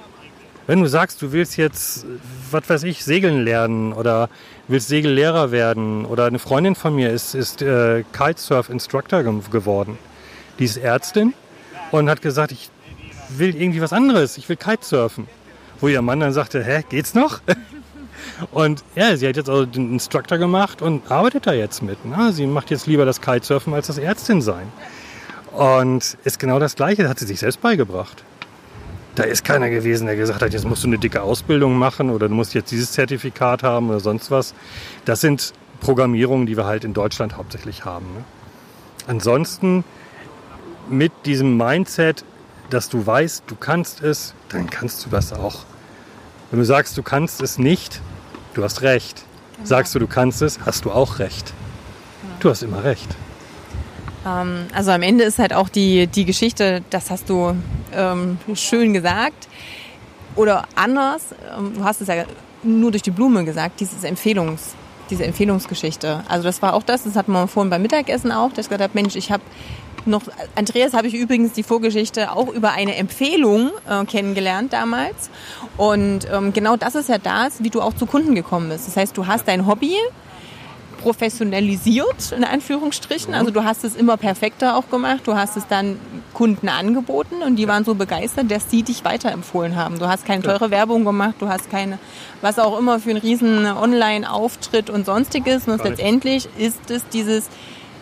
[0.68, 2.06] Wenn du sagst, du willst jetzt,
[2.52, 4.30] was weiß ich, segeln lernen oder
[4.68, 9.98] willst Segellehrer werden oder eine Freundin von mir ist, ist äh, Kitesurf-Instructor geworden.
[10.60, 11.34] Die ist Ärztin
[11.92, 12.70] und hat gesagt, ich
[13.30, 15.28] will irgendwie was anderes, ich will Kitesurfen.
[15.80, 17.40] Wo ihr Mann dann sagte, hä, geht's noch?
[18.52, 22.04] Und ja, sie hat jetzt also den Instructor gemacht und arbeitet da jetzt mit.
[22.06, 22.32] Ne?
[22.34, 24.68] Sie macht jetzt lieber das Kitesurfen als das Ärztin sein.
[25.54, 28.24] Und ist genau das Gleiche, das hat sie sich selbst beigebracht.
[29.18, 32.30] Da ist keiner gewesen, der gesagt hat, jetzt musst du eine dicke Ausbildung machen oder
[32.30, 34.54] du musst jetzt dieses Zertifikat haben oder sonst was.
[35.06, 38.06] Das sind Programmierungen, die wir halt in Deutschland hauptsächlich haben.
[38.14, 38.24] Ne?
[39.08, 39.84] Ansonsten
[40.88, 42.26] mit diesem Mindset,
[42.70, 45.66] dass du weißt, du kannst es, dann kannst du das auch.
[46.52, 48.02] Wenn du sagst, du kannst es nicht,
[48.54, 49.24] du hast recht.
[49.64, 51.54] Sagst du, du kannst es, hast du auch recht.
[52.40, 53.16] Du hast immer recht.
[54.28, 57.56] Ähm, also am Ende ist halt auch die, die Geschichte, das hast du
[57.94, 59.48] ähm, schön gesagt.
[60.36, 62.26] Oder anders, ähm, du hast es ja
[62.64, 64.76] nur durch die Blume gesagt, dieses Empfehlungs,
[65.10, 66.24] diese Empfehlungsgeschichte.
[66.28, 68.82] Also das war auch das, das hatten wir vorhin beim Mittagessen auch, dass ich gesagt
[68.82, 69.44] habe, Mensch, ich habe
[70.06, 70.22] noch,
[70.56, 75.30] Andreas habe ich übrigens die Vorgeschichte auch über eine Empfehlung äh, kennengelernt damals.
[75.76, 78.88] Und ähm, genau das ist ja das, wie du auch zu Kunden gekommen bist.
[78.88, 79.96] Das heißt, du hast dein Hobby,
[81.08, 83.34] professionalisiert, in Anführungsstrichen.
[83.34, 85.22] Also du hast es immer perfekter auch gemacht.
[85.24, 85.98] Du hast es dann
[86.34, 90.00] Kunden angeboten und die waren so begeistert, dass sie dich weiterempfohlen haben.
[90.00, 91.98] Du hast keine teure Werbung gemacht, du hast keine,
[92.42, 95.66] was auch immer für einen riesen Online-Auftritt und sonstiges.
[95.66, 97.46] Und letztendlich ist es dieses,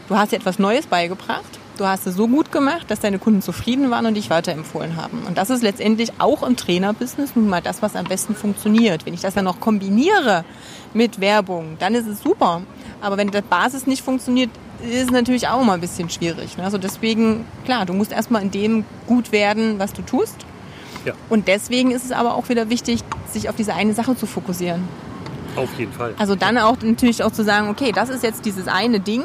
[0.10, 1.60] du hast dir etwas Neues beigebracht.
[1.78, 5.24] Du hast es so gut gemacht, dass deine Kunden zufrieden waren und dich weiterempfohlen haben.
[5.28, 9.06] Und das ist letztendlich auch im Trainerbusiness nun mal das, was am besten funktioniert.
[9.06, 10.46] Wenn ich das dann noch kombiniere
[10.94, 12.62] mit Werbung, dann ist es super.
[13.02, 14.50] Aber wenn die Basis nicht funktioniert,
[14.84, 16.58] ist es natürlich auch mal ein bisschen schwierig.
[16.58, 16.64] Ne?
[16.64, 20.36] Also deswegen, klar, du musst erstmal in dem gut werden, was du tust.
[21.06, 21.14] Ja.
[21.30, 24.88] Und deswegen ist es aber auch wieder wichtig, sich auf diese eine Sache zu fokussieren.
[25.56, 26.14] Auf jeden Fall.
[26.18, 29.24] Also dann auch natürlich auch zu sagen, okay, das ist jetzt dieses eine Ding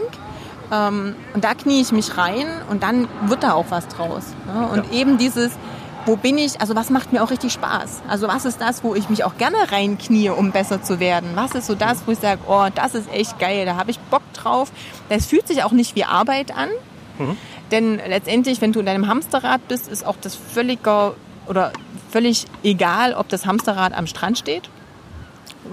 [0.72, 4.22] Ähm, und da knie ich mich rein und dann wird da auch was draus.
[4.46, 4.68] Ne?
[4.68, 5.00] Und ja.
[5.00, 5.50] eben dieses,
[6.06, 8.02] wo bin ich, also was macht mir auch richtig Spaß?
[8.08, 11.30] Also was ist das, wo ich mich auch gerne reinknie, um besser zu werden?
[11.34, 13.98] Was ist so das, wo ich sage, oh, das ist echt geil, da habe ich
[13.98, 14.72] Bock drauf.
[15.08, 16.68] Das fühlt sich auch nicht wie Arbeit an.
[17.18, 17.36] Mhm.
[17.70, 21.14] Denn letztendlich, wenn du in deinem Hamsterrad bist, ist auch das völliger
[21.46, 21.72] oder
[22.10, 24.68] völlig egal, ob das Hamsterrad am Strand steht.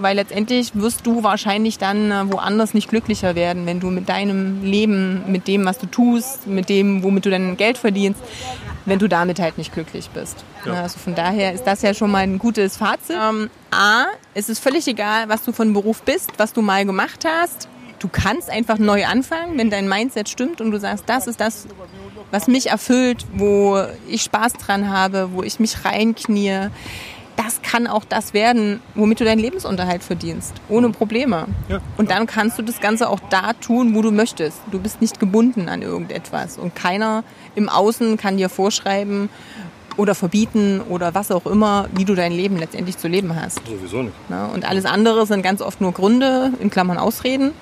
[0.00, 4.62] Weil letztendlich wirst du wahrscheinlich dann äh, woanders nicht glücklicher werden, wenn du mit deinem
[4.62, 8.20] Leben, mit dem, was du tust, mit dem, womit du dein Geld verdienst,
[8.84, 10.44] wenn du damit halt nicht glücklich bist.
[10.64, 10.82] Ja.
[10.82, 13.16] Also von daher ist das ja schon mal ein gutes Fazit.
[13.16, 17.24] Ähm, A, es ist völlig egal, was du von Beruf bist, was du mal gemacht
[17.26, 17.68] hast.
[17.98, 21.66] Du kannst einfach neu anfangen, wenn dein Mindset stimmt und du sagst, das ist das,
[22.30, 26.70] was mich erfüllt, wo ich Spaß dran habe, wo ich mich reinknie.
[27.38, 31.46] Das kann auch das werden, womit du deinen Lebensunterhalt verdienst, ohne Probleme.
[31.68, 31.80] Ja.
[31.96, 34.58] Und dann kannst du das Ganze auch da tun, wo du möchtest.
[34.72, 36.58] Du bist nicht gebunden an irgendetwas.
[36.58, 37.22] Und keiner
[37.54, 39.28] im Außen kann dir vorschreiben
[39.96, 43.60] oder verbieten oder was auch immer, wie du dein Leben letztendlich zu leben hast.
[43.66, 44.14] Sowieso nicht.
[44.28, 47.52] Ja, und alles andere sind ganz oft nur Gründe, in Klammern Ausreden.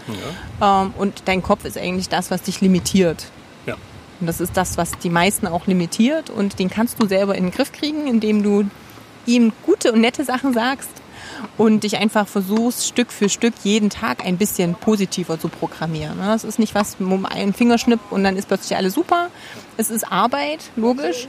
[0.58, 0.82] Ja.
[0.82, 3.26] Ähm, und dein Kopf ist eigentlich das, was dich limitiert.
[4.20, 6.30] Und das ist das, was die meisten auch limitiert.
[6.30, 8.64] Und den kannst du selber in den Griff kriegen, indem du
[9.26, 10.90] ihm gute und nette Sachen sagst
[11.58, 16.18] und dich einfach versuchst, Stück für Stück jeden Tag ein bisschen positiver zu programmieren.
[16.18, 19.28] Das ist nicht was, um einen Fingerschnipp und dann ist plötzlich alles super.
[19.76, 21.28] Es ist Arbeit, logisch,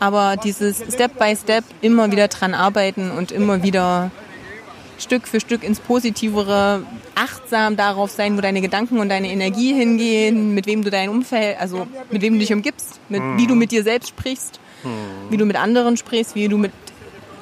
[0.00, 4.10] aber dieses Step by Step immer wieder dran arbeiten und immer wieder
[4.98, 6.82] Stück für Stück ins Positivere,
[7.14, 11.58] achtsam darauf sein, wo deine Gedanken und deine Energie hingehen, mit wem du dein Umfeld,
[11.60, 14.58] also mit wem du dich umgibst, mit, wie du mit dir selbst sprichst,
[15.30, 16.72] wie du mit anderen sprichst, wie du mit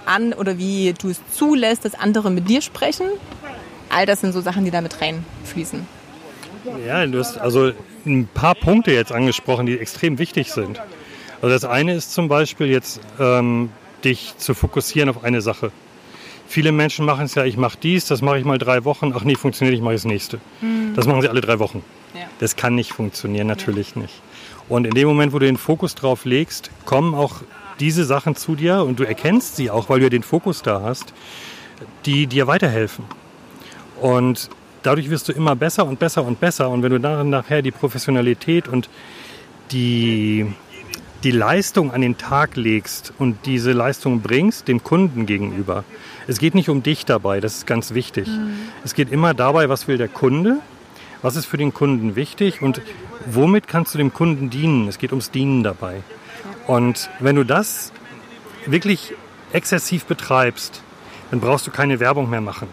[0.07, 3.07] an oder wie du es zulässt, dass andere mit dir sprechen.
[3.89, 5.87] All das sind so Sachen, die da mit reinfließen.
[6.87, 7.73] Ja, du hast also
[8.05, 10.81] ein paar Punkte jetzt angesprochen, die extrem wichtig sind.
[11.43, 13.71] Also das eine ist zum Beispiel jetzt, ähm,
[14.05, 15.71] dich zu fokussieren auf eine Sache.
[16.49, 19.25] Viele Menschen machen es ja, ich mache dies, das mache ich mal drei Wochen, ach
[19.25, 20.39] nee, funktioniert, ich mache das nächste.
[20.61, 20.95] Mhm.
[20.95, 21.83] Das machen sie alle drei Wochen.
[22.15, 22.21] Ja.
[22.39, 24.03] Das kann nicht funktionieren, natürlich ja.
[24.03, 24.15] nicht.
[24.69, 27.43] Und in dem Moment, wo du den Fokus drauf legst, kommen auch
[27.81, 30.83] diese Sachen zu dir und du erkennst sie auch, weil du ja den Fokus da
[30.83, 31.13] hast,
[32.05, 33.05] die dir weiterhelfen.
[34.01, 34.51] Und
[34.83, 36.71] dadurch wirst du immer besser und besser und besser.
[36.71, 38.89] Und wenn du dann nachher die Professionalität und
[39.73, 40.47] die,
[41.25, 45.85] die Leistung an den Tag legst und diese Leistung bringst dem Kunden gegenüber.
[46.27, 48.29] Es geht nicht um dich dabei, das ist ganz wichtig.
[48.29, 48.59] Mhm.
[48.85, 50.59] Es geht immer dabei, was will der Kunde,
[51.23, 52.81] was ist für den Kunden wichtig und
[53.27, 54.89] womit kannst du dem Kunden dienen.
[54.89, 56.03] Es geht ums Dienen dabei.
[56.67, 57.93] Und wenn du das
[58.67, 59.15] wirklich
[59.53, 60.83] exzessiv betreibst,
[61.31, 62.69] dann brauchst du keine Werbung mehr machen.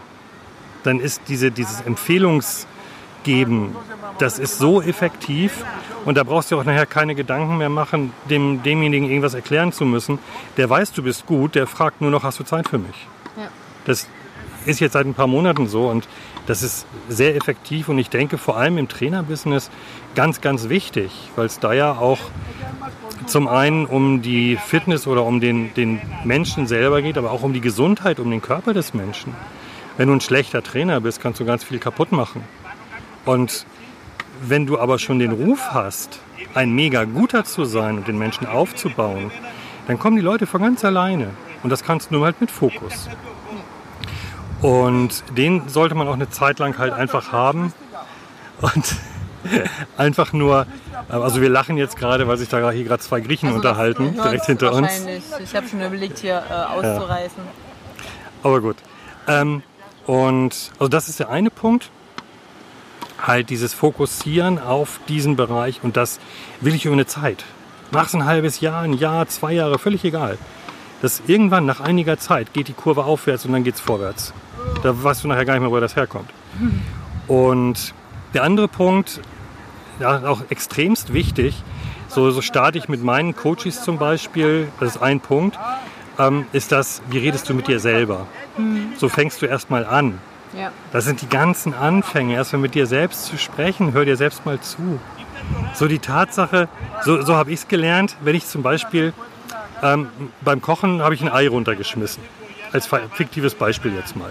[0.82, 3.74] Dann ist diese, dieses Empfehlungsgeben,
[4.18, 5.64] das ist so effektiv
[6.04, 9.84] und da brauchst du auch nachher keine Gedanken mehr machen, dem, demjenigen irgendwas erklären zu
[9.84, 10.18] müssen.
[10.56, 13.06] Der weiß, du bist gut, der fragt nur noch, hast du Zeit für mich?
[13.36, 13.48] Ja.
[13.86, 14.08] Das
[14.66, 16.08] ist jetzt seit ein paar Monaten so und
[16.46, 19.70] das ist sehr effektiv und ich denke vor allem im Trainerbusiness
[20.14, 22.18] ganz, ganz wichtig, weil es da ja auch
[23.26, 27.52] zum einen um die Fitness oder um den, den Menschen selber geht, aber auch um
[27.52, 29.34] die Gesundheit, um den Körper des Menschen.
[29.96, 32.42] Wenn du ein schlechter Trainer bist, kannst du ganz viel kaputt machen.
[33.24, 33.64] Und
[34.42, 36.20] wenn du aber schon den Ruf hast,
[36.54, 39.30] ein mega guter zu sein und den Menschen aufzubauen,
[39.86, 41.30] dann kommen die Leute von ganz alleine.
[41.62, 43.08] Und das kannst du nur halt mit Fokus.
[44.60, 47.72] Und den sollte man auch eine Zeit lang halt einfach haben.
[48.60, 48.96] Und
[49.96, 50.66] einfach nur,
[51.08, 54.46] also wir lachen jetzt gerade, weil sich da hier gerade zwei Griechen also unterhalten, direkt
[54.46, 54.88] hinter uns.
[55.42, 57.38] Ich habe schon überlegt, hier äh, auszureißen.
[57.38, 58.04] Ja.
[58.42, 58.76] Aber gut.
[59.26, 59.62] Ähm,
[60.06, 61.90] und also das ist der eine Punkt.
[63.18, 66.20] Halt dieses Fokussieren auf diesen Bereich und das
[66.60, 67.44] will ich über eine Zeit.
[67.90, 70.36] Mach es ein halbes Jahr, ein Jahr, zwei Jahre, völlig egal.
[71.00, 74.34] Das irgendwann nach einiger Zeit geht die Kurve aufwärts und dann geht es vorwärts.
[74.82, 76.30] Da weißt du nachher gar nicht mehr, wo das herkommt.
[77.28, 77.94] Und
[78.34, 79.20] der andere Punkt,
[80.00, 81.62] ja, auch extremst wichtig.
[82.08, 85.58] So, so starte ich mit meinen Coaches zum Beispiel, das ist ein Punkt,
[86.18, 88.26] ähm, ist das, wie redest du mit dir selber?
[88.56, 88.92] Mhm.
[88.96, 90.20] So fängst du erstmal an.
[90.56, 90.70] Ja.
[90.92, 94.60] Das sind die ganzen Anfänge, erstmal mit dir selbst zu sprechen, hör dir selbst mal
[94.60, 95.00] zu.
[95.74, 96.68] So die Tatsache,
[97.04, 99.12] so, so habe ich es gelernt, wenn ich zum Beispiel
[99.82, 100.08] ähm,
[100.40, 102.22] beim Kochen habe ich ein Ei runtergeschmissen.
[102.72, 104.30] Als fiktives Beispiel jetzt mal.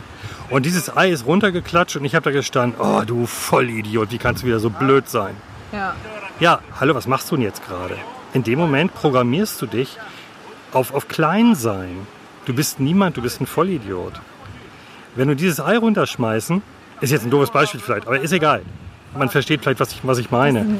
[0.49, 4.43] Und dieses Ei ist runtergeklatscht und ich habe da gestanden, oh du Vollidiot, wie kannst
[4.43, 5.35] du wieder so blöd sein?
[5.73, 5.95] Ja.
[6.39, 7.97] Ja, hallo, was machst du denn jetzt gerade?
[8.33, 9.97] In dem Moment programmierst du dich
[10.71, 12.07] auf, auf klein sein.
[12.45, 14.13] Du bist niemand, du bist ein Vollidiot.
[15.15, 16.61] Wenn du dieses Ei runterschmeißen,
[17.01, 18.61] ist jetzt ein doofes Beispiel vielleicht, aber ist egal.
[19.17, 20.79] man versteht vielleicht, was ich, was ich meine.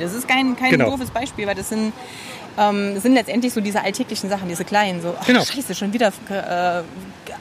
[0.00, 0.90] Das, ist kein, kein Genau.
[0.90, 1.92] doofes Beispiel, weil das sind,
[2.56, 5.00] ähm, sind letztendlich so diese alltäglichen Sachen, diese kleinen.
[5.02, 5.44] So, ach, Genau.
[5.44, 6.82] scheiße, schon wieder äh,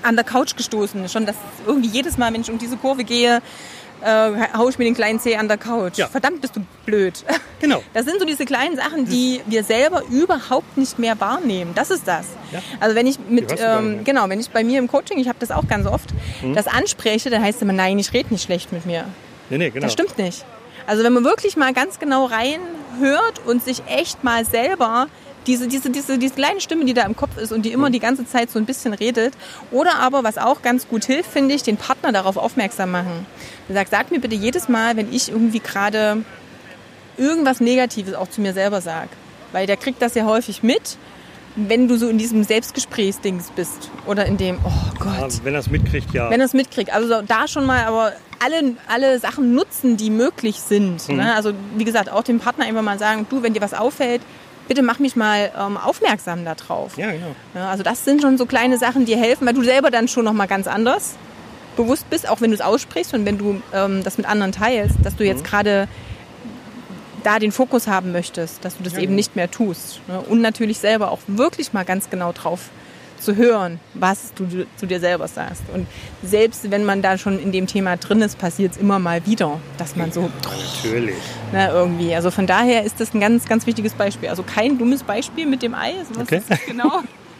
[0.01, 1.07] an der Couch gestoßen.
[1.09, 1.35] Schon das
[1.67, 3.41] irgendwie jedes Mal, wenn ich um diese Kurve gehe,
[4.03, 5.97] äh, hau ich mir den kleinen Zeh an der Couch.
[5.97, 6.07] Ja.
[6.07, 7.23] Verdammt, bist du blöd.
[7.63, 7.81] Genau.
[7.93, 11.71] Das sind so diese kleinen Sachen, die wir selber überhaupt nicht mehr wahrnehmen.
[11.75, 12.25] Das ist das.
[12.51, 12.59] Ja.
[12.81, 15.49] Also wenn ich mit, ähm, genau, wenn ich bei mir im Coaching, ich habe das
[15.49, 16.09] auch ganz oft,
[16.41, 16.55] Mhm.
[16.55, 19.05] das anspreche, dann heißt es immer, nein, ich rede nicht schlecht mit mir.
[19.49, 19.85] Nee, nee, genau.
[19.85, 20.43] Das stimmt nicht.
[20.87, 25.07] Also wenn man wirklich mal ganz genau reinhört und sich echt mal selber
[25.47, 27.99] diese, diese, diese, diese kleine Stimme, die da im Kopf ist und die immer die
[27.99, 29.33] ganze Zeit so ein bisschen redet.
[29.71, 33.25] Oder aber, was auch ganz gut hilft, finde ich, den Partner darauf aufmerksam machen.
[33.69, 36.23] Sagt, sag mir bitte jedes Mal, wenn ich irgendwie gerade
[37.17, 39.09] irgendwas Negatives auch zu mir selber sage.
[39.51, 40.97] Weil der kriegt das ja häufig mit,
[41.55, 43.91] wenn du so in diesem Selbstgesprächsdings bist.
[44.07, 44.71] Oder in dem, oh
[45.05, 46.29] Ja, Gott, wenn er es mitkriegt, ja.
[46.29, 46.91] wenn er es mitkriegt.
[46.91, 51.07] Also so da schon mal aber alle, alle Sachen nutzen, die möglich sind.
[51.07, 51.17] Mhm.
[51.17, 51.35] Ne?
[51.35, 54.21] Also wie gesagt, auch dem Partner einfach mal sagen, du, wenn dir was auffällt,
[54.67, 56.97] bitte mach mich mal ähm, aufmerksam darauf.
[56.97, 57.35] ja, genau.
[57.53, 60.25] Ja, also das sind schon so kleine Sachen, die helfen, weil du selber dann schon
[60.25, 61.15] noch mal ganz anders
[61.75, 64.95] bewusst bist, auch wenn du es aussprichst und wenn du ähm, das mit anderen teilst,
[65.03, 65.29] dass du Mhm.
[65.29, 65.87] jetzt gerade
[67.23, 69.15] da den Fokus haben möchtest, dass du das Ja, eben genau.
[69.15, 70.01] nicht mehr tust.
[70.07, 70.19] Ne?
[70.19, 72.69] Und natürlich selber auch wirklich mal ganz genau drauf
[73.23, 75.63] zu hören, was du zu dir selber sagst.
[75.73, 75.87] Und
[76.23, 79.59] selbst wenn man da schon in dem Thema drin ist, passiert es immer mal wieder,
[79.77, 81.15] dass man so Natürlich.
[81.51, 82.13] ne, irgendwie.
[82.15, 84.29] Also von daher ist das ein ganz, ganz wichtiges Beispiel.
[84.29, 85.93] Also kein dummes Beispiel mit dem Ei.
[86.15, 86.41] Was Okay.
[86.49, 87.01] ist genau?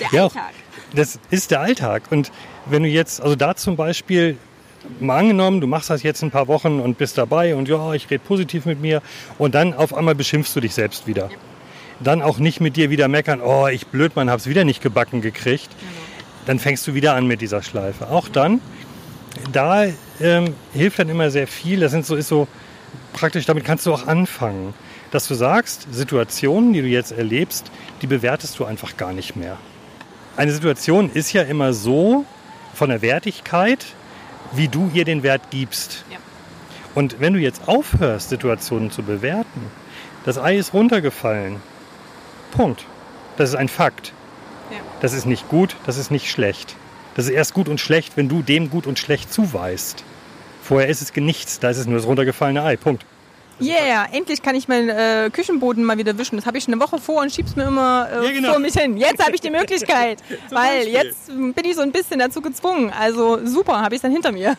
[0.00, 0.52] Der Ja, Alltag.
[0.94, 2.02] das ist der Alltag.
[2.10, 2.30] Und
[2.66, 4.36] wenn du jetzt, also da zum Beispiel,
[5.00, 8.08] mal angenommen, du machst das jetzt ein paar Wochen und bist dabei und ja, ich
[8.10, 9.02] rede positiv mit mir
[9.38, 11.28] und dann auf einmal beschimpfst du dich selbst wieder.
[12.00, 15.20] Dann auch nicht mit dir wieder meckern, oh, ich blöd, man hab's wieder nicht gebacken
[15.20, 15.68] gekriegt.
[16.46, 18.08] Dann fängst du wieder an mit dieser Schleife.
[18.08, 18.60] Auch dann,
[19.52, 19.84] da
[20.20, 21.80] ähm, hilft dann immer sehr viel.
[21.80, 22.48] Das sind so, ist so
[23.12, 24.74] praktisch, damit kannst du auch anfangen.
[25.10, 29.58] Dass du sagst, Situationen, die du jetzt erlebst, die bewertest du einfach gar nicht mehr.
[30.36, 32.24] Eine Situation ist ja immer so
[32.72, 33.84] von der Wertigkeit,
[34.52, 36.04] wie du ihr den Wert gibst.
[36.10, 36.16] Ja.
[36.94, 39.60] Und wenn du jetzt aufhörst, Situationen zu bewerten,
[40.24, 41.56] das Ei ist runtergefallen.
[42.52, 42.84] Punkt.
[43.36, 44.12] Das ist ein Fakt.
[44.70, 44.78] Ja.
[45.00, 46.76] Das ist nicht gut, das ist nicht schlecht.
[47.14, 50.04] Das ist erst gut und schlecht, wenn du dem gut und schlecht zuweist.
[50.62, 52.76] Vorher ist es nichts, da ist es nur das runtergefallene Ei.
[52.76, 53.04] Punkt.
[53.60, 56.36] Yeah, endlich kann ich meinen äh, Küchenboden mal wieder wischen.
[56.36, 58.50] Das habe ich schon eine Woche vor und schieb's mir immer äh, Ja, genau.
[58.52, 58.96] vor mich hin.
[58.96, 60.18] Jetzt habe ich die Möglichkeit,
[60.50, 60.92] weil Beispiel.
[60.92, 62.90] jetzt bin ich so ein bisschen dazu gezwungen.
[62.98, 64.56] Also super, habe ich dann hinter mir.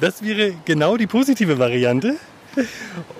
[0.00, 2.16] Das wäre genau die positive Variante.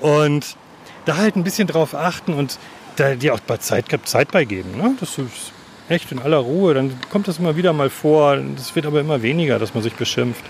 [0.00, 0.56] Und
[1.04, 2.58] da halt ein bisschen drauf achten und
[2.96, 4.76] da dir auch bei Zeit, Zeit beigeben.
[4.76, 4.94] Ne?
[5.00, 5.52] Das ist
[5.88, 6.74] echt in aller Ruhe.
[6.74, 8.36] Dann kommt das immer wieder mal vor.
[8.56, 10.44] Das wird aber immer weniger, dass man sich beschimpft.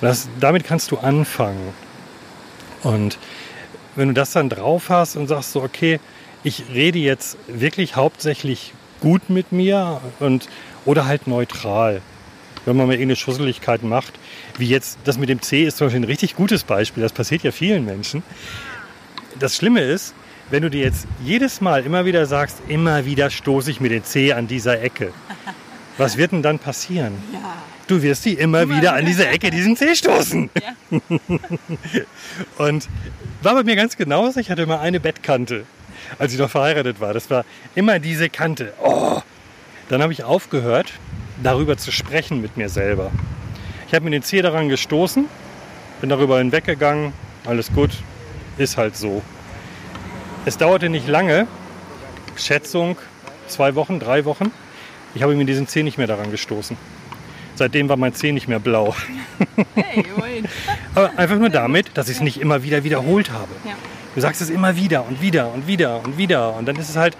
[0.00, 1.72] Und das, damit kannst du anfangen.
[2.82, 3.18] Und
[3.96, 6.00] wenn du das dann drauf hast und sagst so, okay,
[6.42, 10.48] ich rede jetzt wirklich hauptsächlich gut mit mir und
[10.86, 12.00] oder halt neutral.
[12.64, 14.12] Wenn man mal irgendeine Schusseligkeit macht,
[14.58, 17.42] wie jetzt das mit dem C ist zum Beispiel ein richtig gutes Beispiel, das passiert
[17.42, 18.22] ja vielen Menschen.
[19.38, 20.14] Das Schlimme ist,
[20.50, 24.04] wenn du dir jetzt jedes Mal immer wieder sagst, immer wieder stoße ich mir den
[24.04, 25.12] C an dieser Ecke.
[25.96, 27.14] Was wird denn dann passieren?
[27.32, 27.56] Ja.
[27.86, 30.48] Du wirst die immer wieder an dieser Ecke diesen C stoßen.
[32.58, 32.88] Und
[33.42, 34.38] war bei mir ganz genauso.
[34.38, 35.64] Ich hatte immer eine Bettkante,
[36.18, 37.12] als ich noch verheiratet war.
[37.14, 38.72] Das war immer diese Kante.
[38.80, 39.20] Oh.
[39.88, 40.92] Dann habe ich aufgehört,
[41.42, 43.10] darüber zu sprechen mit mir selber.
[43.88, 45.26] Ich habe mir den C daran gestoßen,
[46.00, 47.12] bin darüber hinweggegangen.
[47.44, 47.90] Alles gut,
[48.56, 49.20] ist halt so.
[50.46, 51.46] Es dauerte nicht lange,
[52.36, 52.96] Schätzung
[53.46, 54.50] zwei Wochen, drei Wochen.
[55.14, 56.76] Ich habe mir diesen C nicht mehr daran gestoßen.
[57.56, 58.94] Seitdem war mein C nicht mehr blau.
[59.74, 60.04] Hey.
[60.94, 63.50] Aber einfach nur damit, dass ich es nicht immer wieder wiederholt habe.
[63.64, 63.72] Ja.
[64.14, 66.56] Du sagst es immer wieder und wieder und wieder und wieder.
[66.56, 67.16] Und dann ist es halt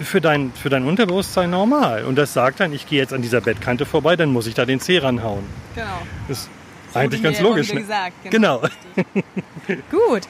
[0.00, 2.04] für dein, für dein Unterbewusstsein normal.
[2.04, 4.64] Und das sagt dann, ich gehe jetzt an dieser Bettkante vorbei, dann muss ich da
[4.64, 5.44] den C ranhauen.
[5.74, 5.86] Genau.
[6.28, 6.48] Das ist
[6.92, 7.72] So eigentlich ganz logisch.
[7.72, 7.80] Ne?
[7.82, 8.62] Gesagt, Genau.
[9.90, 10.22] Gut.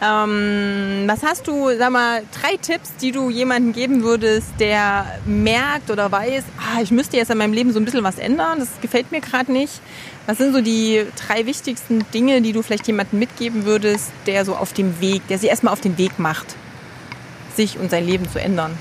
[0.00, 5.90] Ähm, was hast du, sag mal, drei Tipps, die du jemandem geben würdest, der merkt
[5.90, 8.68] oder weiß, ah, ich müsste jetzt in meinem Leben so ein bisschen was ändern, das
[8.80, 9.80] gefällt mir gerade nicht.
[10.26, 14.54] Was sind so die drei wichtigsten Dinge, die du vielleicht jemandem mitgeben würdest, der so
[14.54, 16.54] auf dem Weg, der sich erstmal auf den Weg macht,
[17.56, 18.76] sich und sein Leben zu ändern?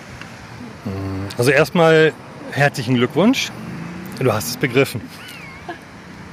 [1.38, 2.14] Also erstmal
[2.52, 3.52] herzlichen Glückwunsch.
[4.20, 5.02] Du hast es begriffen.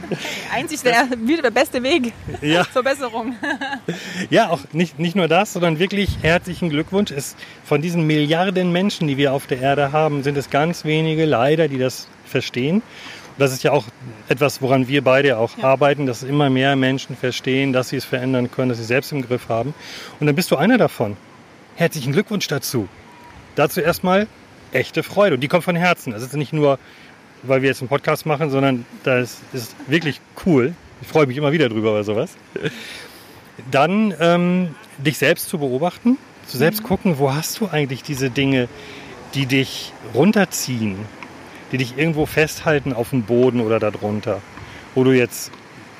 [0.52, 2.66] Einzig der, wieder der beste Weg Ja.
[2.72, 3.34] zur Besserung.
[4.30, 7.10] Ja, auch nicht, nicht nur das, sondern wirklich herzlichen Glückwunsch.
[7.10, 11.24] Es, von diesen Milliarden Menschen, die wir auf der Erde haben, sind es ganz wenige
[11.24, 12.82] leider, die das verstehen.
[13.36, 13.84] Das ist ja auch
[14.28, 15.64] etwas, woran wir beide auch Ja.
[15.64, 19.22] arbeiten, dass immer mehr Menschen verstehen, dass sie es verändern können, dass sie selbst im
[19.22, 19.74] Griff haben.
[20.20, 21.16] Und dann bist du einer davon.
[21.76, 22.88] Herzlichen Glückwunsch dazu.
[23.56, 24.28] Dazu erstmal
[24.70, 25.34] echte Freude.
[25.34, 26.12] Und die kommt von Herzen.
[26.12, 26.78] Das ist nicht nur,
[27.46, 30.74] weil wir jetzt einen Podcast machen, sondern das ist wirklich cool.
[31.02, 32.36] Ich freue mich immer wieder drüber über sowas.
[33.70, 38.68] Dann ähm, dich selbst zu beobachten, zu selbst gucken, wo hast du eigentlich diese Dinge,
[39.34, 40.96] die dich runterziehen,
[41.72, 44.40] die dich irgendwo festhalten auf dem Boden oder darunter.
[44.94, 45.50] Wo du jetzt,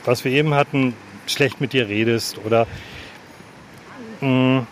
[0.05, 0.95] was wir eben hatten,
[1.27, 2.67] schlecht mit dir redest oder
[4.21, 4.67] mh,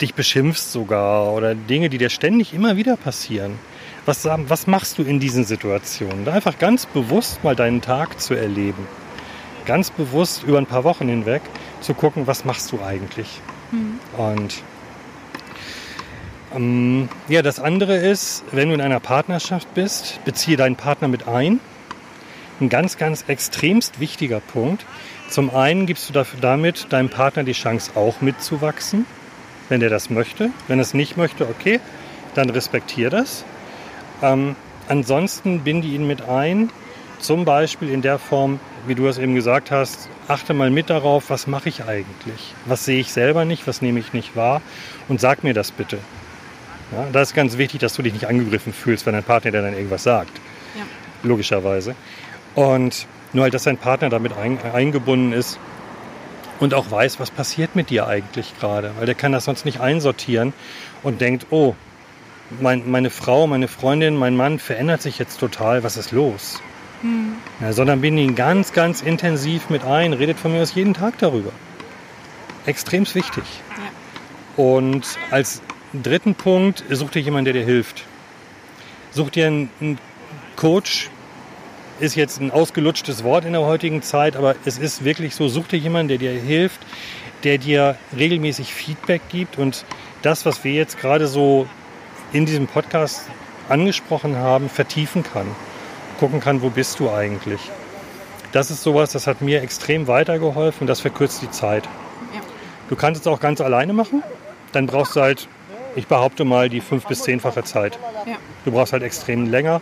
[0.00, 3.58] dich beschimpfst sogar oder Dinge, die dir ständig immer wieder passieren.
[4.06, 6.24] Was, was machst du in diesen Situationen?
[6.24, 8.86] Da einfach ganz bewusst mal deinen Tag zu erleben.
[9.66, 11.42] Ganz bewusst über ein paar Wochen hinweg
[11.80, 13.40] zu gucken, was machst du eigentlich?
[14.16, 14.62] Und
[16.54, 21.26] ähm, ja, das andere ist, wenn du in einer Partnerschaft bist, beziehe deinen Partner mit
[21.26, 21.58] ein.
[22.60, 24.86] Ein ganz, ganz extremst wichtiger Punkt.
[25.28, 29.04] Zum einen gibst du dafür, damit deinem Partner die Chance, auch mitzuwachsen,
[29.68, 30.50] wenn der das möchte.
[30.68, 31.80] Wenn er es nicht möchte, okay,
[32.34, 33.44] dann respektier das.
[34.22, 34.56] Ähm,
[34.88, 36.70] ansonsten binde ihn mit ein,
[37.18, 41.30] zum Beispiel in der Form, wie du es eben gesagt hast, achte mal mit darauf,
[41.30, 42.54] was mache ich eigentlich?
[42.66, 44.60] Was sehe ich selber nicht, was nehme ich nicht wahr?
[45.08, 45.98] Und sag mir das bitte.
[46.92, 49.62] Ja, da ist ganz wichtig, dass du dich nicht angegriffen fühlst, wenn dein Partner dir
[49.62, 50.32] dann irgendwas sagt.
[50.76, 50.82] Ja.
[51.22, 51.94] Logischerweise.
[52.54, 55.58] Und nur halt, dass dein Partner damit ein, eingebunden ist
[56.60, 58.92] und auch weiß, was passiert mit dir eigentlich gerade.
[58.98, 60.52] Weil der kann das sonst nicht einsortieren
[61.02, 61.74] und denkt, oh,
[62.60, 66.60] mein, meine Frau, meine Freundin, mein Mann verändert sich jetzt total, was ist los?
[67.60, 71.18] Ja, sondern binde ihn ganz, ganz intensiv mit ein, redet von mir aus jeden Tag
[71.18, 71.52] darüber.
[72.64, 73.44] Extremst wichtig.
[74.56, 78.04] Und als dritten Punkt, such dir jemanden, der dir hilft.
[79.12, 79.98] Such dir einen, einen
[80.56, 81.10] Coach,
[82.00, 85.68] ist jetzt ein ausgelutschtes Wort in der heutigen Zeit, aber es ist wirklich so, such
[85.68, 86.80] dir jemanden, der dir hilft,
[87.44, 89.84] der dir regelmäßig Feedback gibt und
[90.22, 91.66] das, was wir jetzt gerade so
[92.32, 93.22] in diesem Podcast
[93.68, 95.46] angesprochen haben, vertiefen kann.
[96.18, 97.60] Gucken kann, wo bist du eigentlich.
[98.52, 101.84] Das ist sowas, das hat mir extrem weitergeholfen und das verkürzt die Zeit.
[102.34, 102.40] Ja.
[102.88, 104.22] Du kannst es auch ganz alleine machen,
[104.72, 105.48] dann brauchst du halt,
[105.94, 107.98] ich behaupte mal, die fünf- bis zehnfache Zeit.
[108.24, 108.36] Ja.
[108.64, 109.80] Du brauchst halt extrem länger.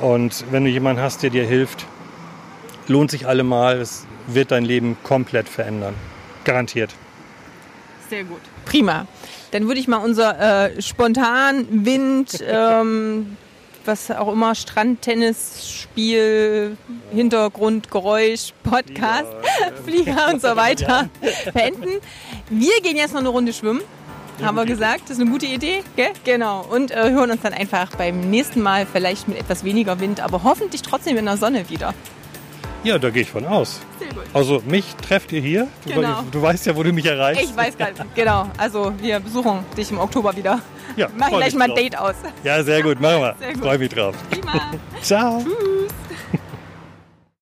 [0.00, 1.86] Und wenn du jemanden hast, der dir hilft,
[2.86, 3.80] lohnt sich allemal.
[3.80, 5.94] Es wird dein Leben komplett verändern.
[6.44, 6.94] Garantiert.
[8.10, 8.40] Sehr gut.
[8.64, 9.06] Prima.
[9.50, 13.36] Dann würde ich mal unser äh, spontan Wind, ähm,
[13.84, 16.76] was auch immer, Strandtennisspiel,
[17.12, 19.28] Hintergrundgeräusch, Podcast,
[19.84, 21.08] Flieger und so weiter
[21.52, 22.00] beenden.
[22.50, 23.82] Wir gehen jetzt noch eine Runde schwimmen.
[24.42, 26.10] Haben wir gesagt, das ist eine gute Idee, gell?
[26.24, 26.62] Genau.
[26.68, 30.42] Und äh, hören uns dann einfach beim nächsten Mal vielleicht mit etwas weniger Wind, aber
[30.42, 31.94] hoffentlich trotzdem in der Sonne wieder.
[32.86, 33.80] Ja, da gehe ich von aus.
[33.98, 34.22] Sehr gut.
[34.32, 35.66] Also mich trefft ihr hier.
[35.84, 36.22] Du, Genau.
[36.30, 37.42] du weißt ja, wo du mich erreichst.
[37.42, 38.14] Ich weiß gar nicht.
[38.14, 38.48] Genau.
[38.56, 40.60] Also wir besuchen dich im Oktober wieder.
[40.96, 41.78] Ja, Mach gleich mal ein drauf.
[41.80, 42.14] Date aus.
[42.44, 43.00] Ja, sehr gut.
[43.00, 43.34] Machen wir.
[43.60, 44.14] Freue mich drauf.
[44.30, 44.70] Prima.
[45.02, 45.42] Ciao.
[45.42, 45.92] Tschüss.